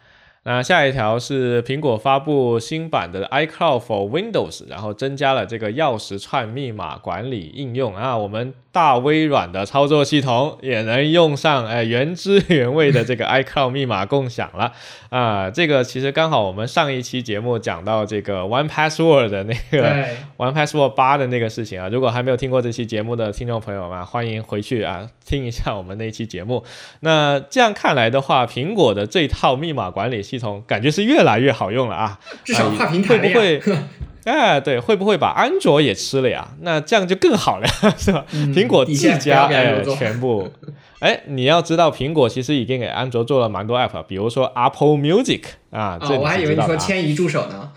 [0.47, 14.73] 那下一条是苹果发布新版的 iCloud for Windows，然后增加了这个钥匙串密码管理应用啊，我们大微软的操作系统也能用上哎原汁原味的这个 iCloud 密码共享了
[15.07, 20.05] 啊，这个其实刚好我们上一期节目讲到这个 One Password 的那个
[20.35, 26.61] One Password 八的那个事情啊，如果还没有听过这期节目的听众朋友们，欢迎回去啊听一下我们那期节目。
[26.99, 33.77] 那这样看来的话，苹果的这套密码管理系统感觉是越来越好用了啊，至少跨平台会不会？
[34.25, 36.49] 哎，对，会不会把安卓也吃了呀？
[36.61, 37.67] 那这样就更好了，
[37.97, 38.25] 是吧？
[38.31, 40.51] 苹果自家哎，全部
[40.99, 47.71] 哎，你要知道，苹果其实已经给安卓做了蛮多 app，比如说 Apple Music 啊，这我还以为你说迁移助手呢。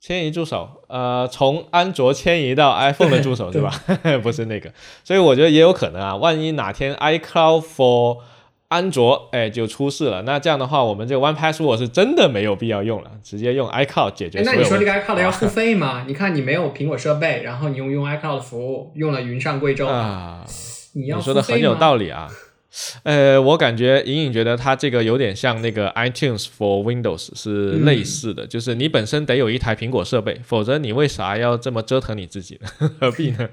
[0.00, 3.70] 迁移助手，呃，从安卓迁移到 iPhone 的助手是吧？
[4.20, 4.68] 不是那个，
[5.04, 8.18] 所以我觉得也有可能啊，万一哪天 iCloud for
[8.72, 14.40] 安卓哎就出事了，那这样的话，我们这个 One Password 是真的没有必要用了，直接用 iCloud 解决。
[14.42, 16.04] 那你说这个 iCloud 要付费吗？
[16.08, 20.42] 你看你没有苹果设备，然后你用用 iCloud 服务，用了云上贵州啊，
[20.94, 22.28] 你要说的很有道理啊。
[23.02, 32.68] 呃，我感觉隐隐觉得它这个有点像那个 iTunes for Windows 是类似的，就是你本身得有一台苹果设备，否则你为啥要这么折腾你自己呢？
[32.98, 33.50] 何必呢？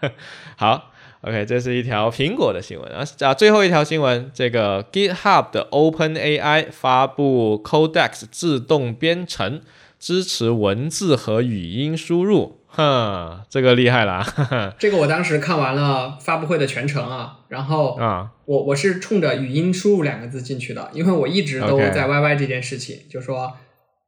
[0.56, 0.91] 好。
[1.22, 3.32] OK，这是一条苹果的新闻啊啊！
[3.32, 9.60] 最后一条新闻，这个 GitHub 的 OpenAI 发布 Codex 自动编程，
[10.00, 14.26] 支持文字和语音输入，哼，这个厉害了。
[14.80, 23.56] 这个我当时看完了发布会的全程啊，然后啊，我我是冲着语音输入两个字进去的，因为我一直都在 YY 这件事情，就说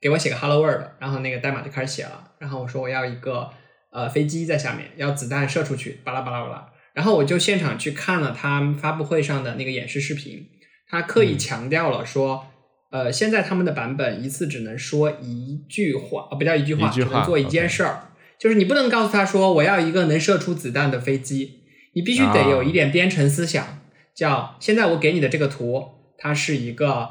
[0.00, 3.50] 给我写个 Hello World，然后那个代码就开始写了，然后我说我要一个
[3.92, 6.66] 呃飞机在下面，要子弹射出去，巴拉巴拉巴拉。
[6.94, 10.46] 然后我就现场去看了他发布会上的那个演示视频，
[10.88, 12.46] 他刻意强调了说，
[12.90, 21.62] 呃，现在他们的版本一次只能说一句话，呃，不叫一句话，只能做一件事儿，就是你不能告诉他说我要一个能射出子弹的飞机，
[21.94, 23.80] 你必须得有一点编程思想，
[24.14, 25.82] 叫现在我给你的这个图，
[26.16, 27.08] 它是一个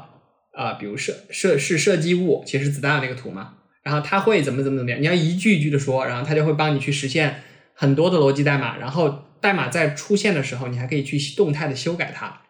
[0.56, 7.42] 呃，比如射射是射击物，其实子弹的那个图嘛，然后它会怎么怎么怎么样，你要一句一句的说，然后它就会帮你去实现
[7.74, 9.20] 很多的逻辑代码，然后。
[9.44, 12.40] 代码在出现的时候，你还可以去动态的修改它。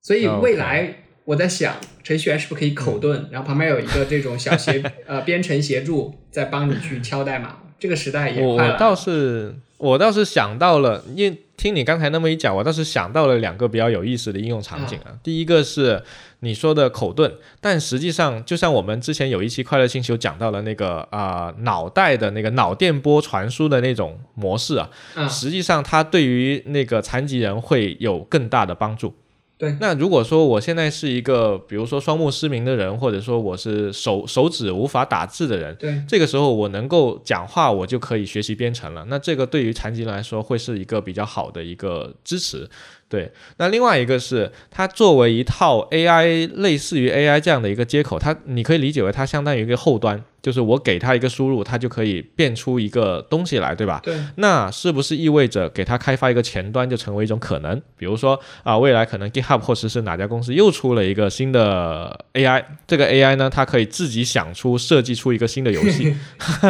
[0.00, 7.58] 所以未来我在想，程序员是不是可以口盾，然后旁边有一个这种小协 呃编程协助在帮你去敲代码。
[7.78, 8.72] 这个时代也快了。
[8.72, 15.18] 我倒是我倒是想到了，因听你刚才那么一讲，我倒是想到了两个比较有意思的应用场景啊。
[15.22, 16.02] 第一个是。
[16.44, 24.90] 你说的口盾，但实际上就像我们之前有一期快乐星球讲到的那个啊脑袋的那个脑电波传输的那种模式啊，
[25.28, 29.14] 实际上它对于那个残疾人会有更大的帮助。
[29.56, 39.06] 对，那如果说我现在是一个比如说双目失明的人，或者说我是手手指无法打字的人，对，这个时候我能够讲话，我就可以学习编程了。
[39.08, 42.68] 那这个对于残疾人来说会是一个比较好的一个支持。
[43.12, 50.24] 对，那另外一个是它作为一套 AI，类似于 AI 这样的一个接口，它你可以理解为它相当于一个后端。
[50.42, 54.00] 就是我给它一个输入，它就可以变出一个东西来，对吧？
[54.02, 54.12] 对。
[54.38, 57.80] 那是不是意味着给它开发一个前端就成为一种可能？
[57.96, 66.12] 比如说啊，未来可能 GitHub 或者是哪家公司又出了一个新的 AI，这个 AI 呢，它可以自己想出设计出一个新的游戏。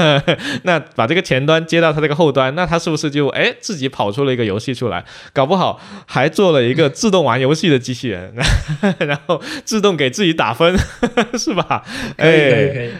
[0.64, 5.02] 那把这个前端接到它这个后端，那它是不是就哎自己跑出了一个游戏出来？
[5.32, 8.34] 搞不好还做了一个自动玩游戏的机器人，
[9.00, 10.76] 然后自动给自己打分，
[11.38, 11.84] 是吧？
[12.16, 12.92] 可以可以可以。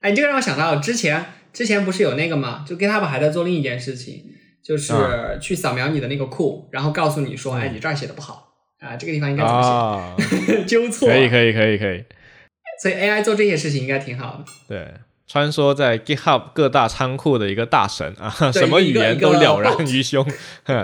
[0.00, 2.64] 哎，这个让我想到之前，之前不是有那个吗？
[2.68, 4.22] 就 GitHub 还在做另一件事情，
[4.62, 4.92] 就是
[5.40, 10.14] 去扫描你的那个库，然后告诉你说，哎，你这儿写的不好啊，这个地方应该怎么
[10.46, 10.64] 写？
[10.68, 11.08] 纠错。
[11.08, 12.04] 可以，可以，可以，可以。
[12.82, 14.44] 所以 AI 做这些事情应该挺好的。
[14.68, 14.86] 对，
[15.26, 20.24] 穿梭在 GitHub 各大仓库的一个大神啊，什么语言都了然于胸。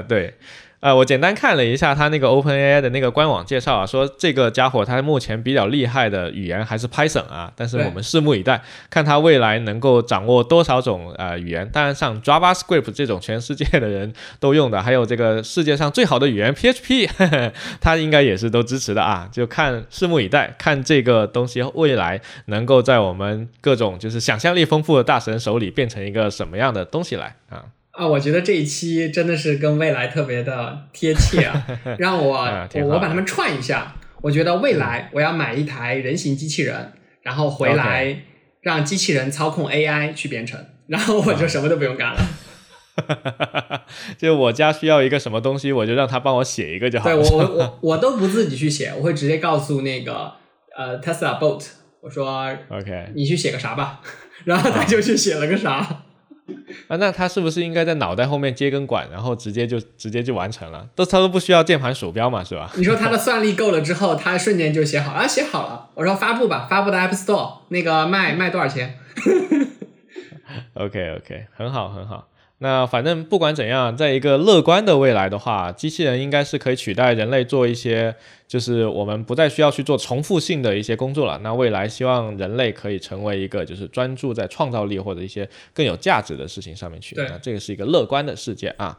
[0.09, 0.35] 对。
[0.83, 8.61] 呃，我简单看了一下他那个 OpenAI 的那个官网介绍啊，说这个家伙他目前比较厉害的语言还是 Python 啊，但是我们拭目以待，
[8.91, 11.69] 看他未来能够掌握多少种呃语言。
[11.73, 17.09] 当然，像 JavaScript 这种全世界的人都用的，还有这个世界上最好的语言 PHP，
[17.81, 19.29] 他应该也是都支持的啊。
[19.31, 27.67] 就看拭目以待，看这个东西未来能够在我们各种就是想象力丰富的大神手里变成一个什么样的东西来啊。
[27.93, 31.67] 啊，我觉得这一期真的是跟未来特别的贴切啊！
[31.99, 33.95] 让我我我把它们串一下。
[34.23, 38.17] 我觉得未来我要买一台人形机器人，然后回来
[38.61, 42.21] 让机器人操控 AI 去编程，然后我就什么都不用干了。
[44.17, 47.05] 就我家需要一个什么东西，我就让他帮我写一个就好。
[47.05, 50.33] 对我我 我我都不自己去写，我会直接告诉那个
[50.77, 51.67] 呃 Tesla Bot，
[52.01, 54.01] 我说 OK，你去写个啥吧，
[54.45, 56.05] 然后他就去写了个啥。
[56.89, 60.89] 啊，那他是不是应该在脑袋后面接根管，然后直接就直接就完成了？
[60.95, 62.71] 都他都不需要键盘鼠标嘛，是吧？
[62.77, 65.89] 你说他的算力够了之后，他瞬间就写好啊，写好了。
[65.95, 68.99] 我说发布吧，发布的 App Store 那个卖卖多少钱
[70.75, 72.29] ？OK OK，很好很好。
[72.63, 78.15] 那反正不管怎样，在一个乐观的未来的话，机器人应该是可以取代人类做一些，
[78.47, 81.37] 就是我们不再需要去做重复性的一些工作了。
[81.43, 87.17] 那未来希望人类可以成为一个，就是专注在创造力或者一些更有价值的事情上面去。
[87.17, 88.97] 那这个是一个乐观的世界啊。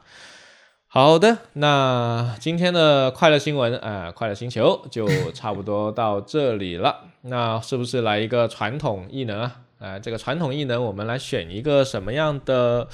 [0.87, 7.05] 好的，那今天的快乐新闻啊，快乐星球就差不多到这里了。
[7.21, 9.55] 那是不是来一个传统异能啊？
[9.79, 12.89] 啊，这个传统异能，我们来选一个什么样的？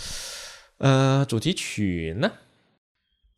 [0.79, 2.31] 呃，主题曲呢？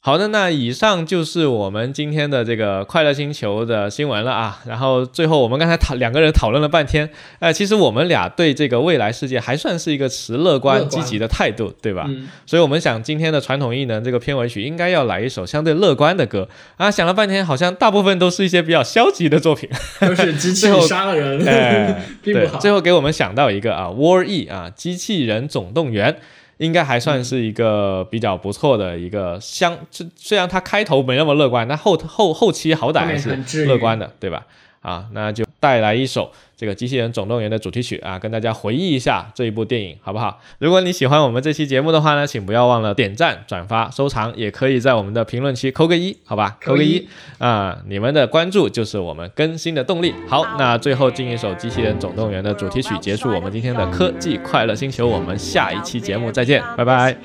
[0.03, 4.59] 好的，那以上就是我们今天的这个快乐星球的新闻了啊。
[4.65, 12.09] 然后最后我们刚才讨两个人讨论了半天，哎，其实我们俩对这个未来世界还算是一个持乐观积极的态度，对吧？
[12.47, 16.89] 所以我们想今天的传统艺能这个片尾曲应该要来一首相对乐观的歌啊。
[16.89, 19.69] 想了半天，好像大部分都是一些比较消极的作品，
[20.01, 21.45] 都是机器杀了人，
[22.23, 22.57] 并不好。
[22.57, 26.17] 最后给我们想到一个啊，War E 啊，机器人总动员。
[26.61, 29.75] 应该还算是一个比较不错的一个相，
[30.15, 34.45] 虽然它开头没那么乐观，但后后后期好歹还是乐观的，对吧？
[34.81, 36.33] 啊，那就带来一首。
[36.57, 40.39] 这个《机器人总动员》的主题曲啊，跟大家回忆一下这一部电影，好不好？
[40.59, 46.59] 如果你喜欢我们这期节目的话呢，请不要忘了点赞、转发、收藏，也可以在我们的评论区扣个一，好吧？
[46.63, 47.07] 扣个一
[47.39, 47.79] 啊！
[47.87, 50.13] 你们的关注就是我们更新的动力。
[50.27, 55.07] 好，那最后进一首《机器人总动员》的主题曲，结束我们今天的科技快乐星球。
[55.07, 57.17] 我们下一期节目再见，拜拜，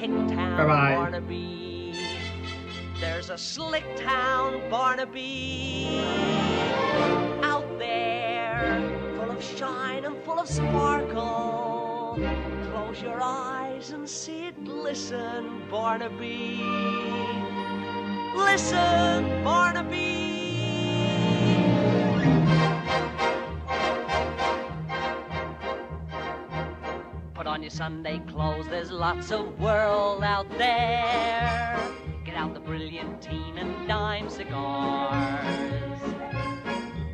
[0.57, 0.97] 拜拜。
[9.37, 12.19] Of shine and full of sparkle.
[12.71, 16.63] Close your eyes and sit, listen, Barnaby.
[18.35, 20.33] Listen, Barnaby.
[27.35, 31.79] Put on your Sunday clothes, there's lots of world out there.
[32.25, 36.01] Get out the brilliantine and dime cigars.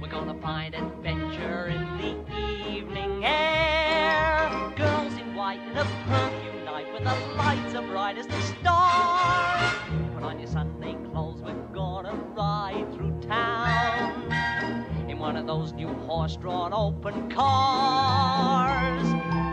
[0.01, 4.74] We're gonna find adventure in air.
[4.76, 9.74] Girls in white in a perfume night with the lights are bright as the stars.
[10.14, 14.32] Put on your Sunday clothes, we're gonna ride through town
[15.10, 19.06] in one of those new horse-drawn open cars.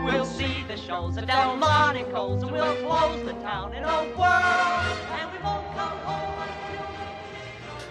[0.05, 5.31] We'll see the shows at Delmonico's and we'll close the town in a whirl, and
[5.31, 6.21] we won't come home.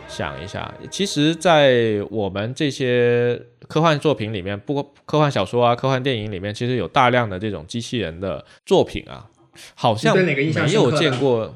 [0.06, 3.36] 想一下，其实，在我们这些
[3.69, 9.27] 科幻作品里面，不过科幻小说啊、科幻电影里面，其实有大量的这种机器人的作品啊，
[9.75, 11.55] 好像没有见过。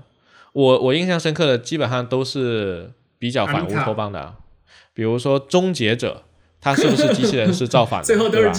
[0.54, 4.36] 我我印象深刻的基本上都是比较反乌托邦的，
[4.94, 6.24] 比如说《终结者》，
[6.62, 8.06] 它是不是机器人是造反的？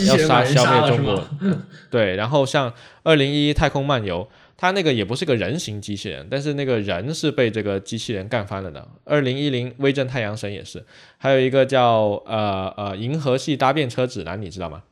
[0.06, 1.24] 要杀消灭中国。
[1.88, 2.68] 对，然后像
[3.04, 4.24] 《二零一一太空漫游》。
[4.56, 8.86] 它那个也不是个人形机器人，但是那个人是被这个机器人干翻了的。
[9.04, 10.84] 二零一零威震太阳神也是，
[11.18, 14.82] 还有一个叫呃呃银河系搭便车指南，你知道吗？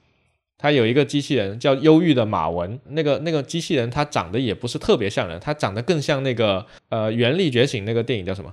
[0.59, 8.53] 它有一个机器人叫忧郁的马文，那个那个机器人它长得也不是特别像人，它长得更像那个呃原力觉醒那个电影叫什么？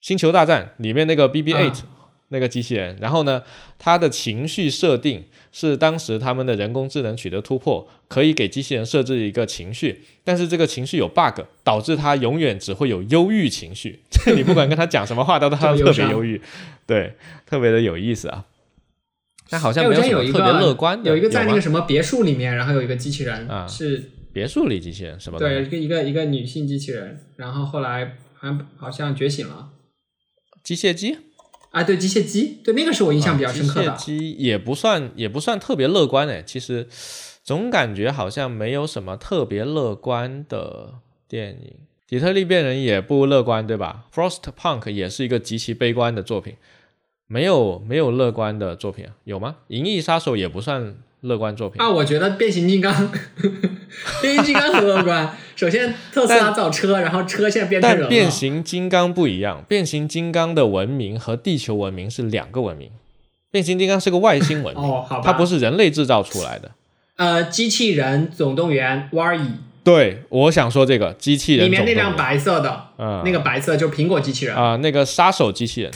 [0.00, 1.82] 星球大战里面那个 BB-8。
[2.32, 3.42] 那个机器人，然后呢，
[3.78, 5.22] 他的情绪设定
[5.52, 14.00] 是当时他们的人工智能取得突破，可以给机器人设置一个情绪，但是这个情绪有 bug，导致他永远只会有忧郁情绪。
[14.34, 16.40] 你不管跟他讲什么话，都他特别忧郁，
[16.86, 17.14] 对，
[17.46, 18.46] 特别的有意思啊。
[19.50, 21.10] 但好像没有什么特别乐观的。
[21.10, 25.38] 有一个在那个什么别墅里面，然后有一个机器人啊，是别墅里机器人什么？
[25.38, 29.68] 对，一个一个一个女性机器人，然后后来好好像觉醒了，
[30.62, 31.18] 机械姬。
[31.72, 33.96] 啊，对机械姬，对那个是我印象比较深刻的。
[33.96, 36.44] 机械姬也不算，也不算特别乐观诶。
[36.46, 36.86] 其实
[37.42, 40.94] 总感觉好像没有什么特别乐观的
[41.26, 41.74] 电影。
[42.06, 46.56] 底特律变人也不乐观，对吧？Frostpunk 也是一个极其悲观的作品，
[47.26, 49.16] 没有没有乐观的作品啊？
[49.24, 49.56] 有吗？
[49.68, 51.88] 银翼杀手也不算乐观作品啊？
[51.88, 53.10] 我觉得变形金刚，
[54.22, 55.36] 变形金刚很乐观。
[55.56, 58.06] 首先，特斯拉造车，然后车现在变成人了。
[58.06, 62.90] 但变形金刚不一样，变形金刚的文明和地球文明是两个文明。
[63.50, 66.72] 变形金刚是个外星文明， 哦，好吧，它不是人类制造出来的。
[67.16, 69.58] 呃，机器人总动员 Wall-E。
[69.84, 75.92] 对，我想说这个机器人里面那辆白色的，嗯，那个白色就是苹果机器人啊，那个杀手机器人。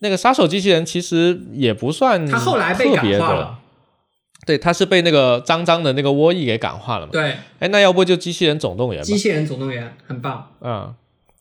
[0.00, 3.58] 那个杀手机器人其实也不算，它后来被感化了。
[4.46, 7.12] 对，他是被那个脏脏的那个窝翼给感化了嘛？
[7.12, 7.36] 对。
[7.60, 9.02] 哎，那要不就机器人总动员？
[9.02, 10.50] 机器人总动员很棒。
[10.60, 10.94] 嗯。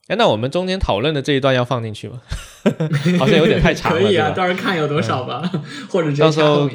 [0.07, 2.21] 哎，那我们中间讨论的这一段要放进去吗？
[3.19, 3.99] 好像有点太长了。
[4.03, 5.49] 可以啊，到时候看有多少吧，
[5.89, 6.69] 或者到时候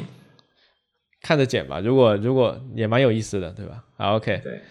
[1.21, 1.79] 看着剪吧。
[1.79, 3.83] 如果如果也蛮有意思的，对吧？
[3.97, 4.39] 好，OK。
[4.43, 4.61] 对。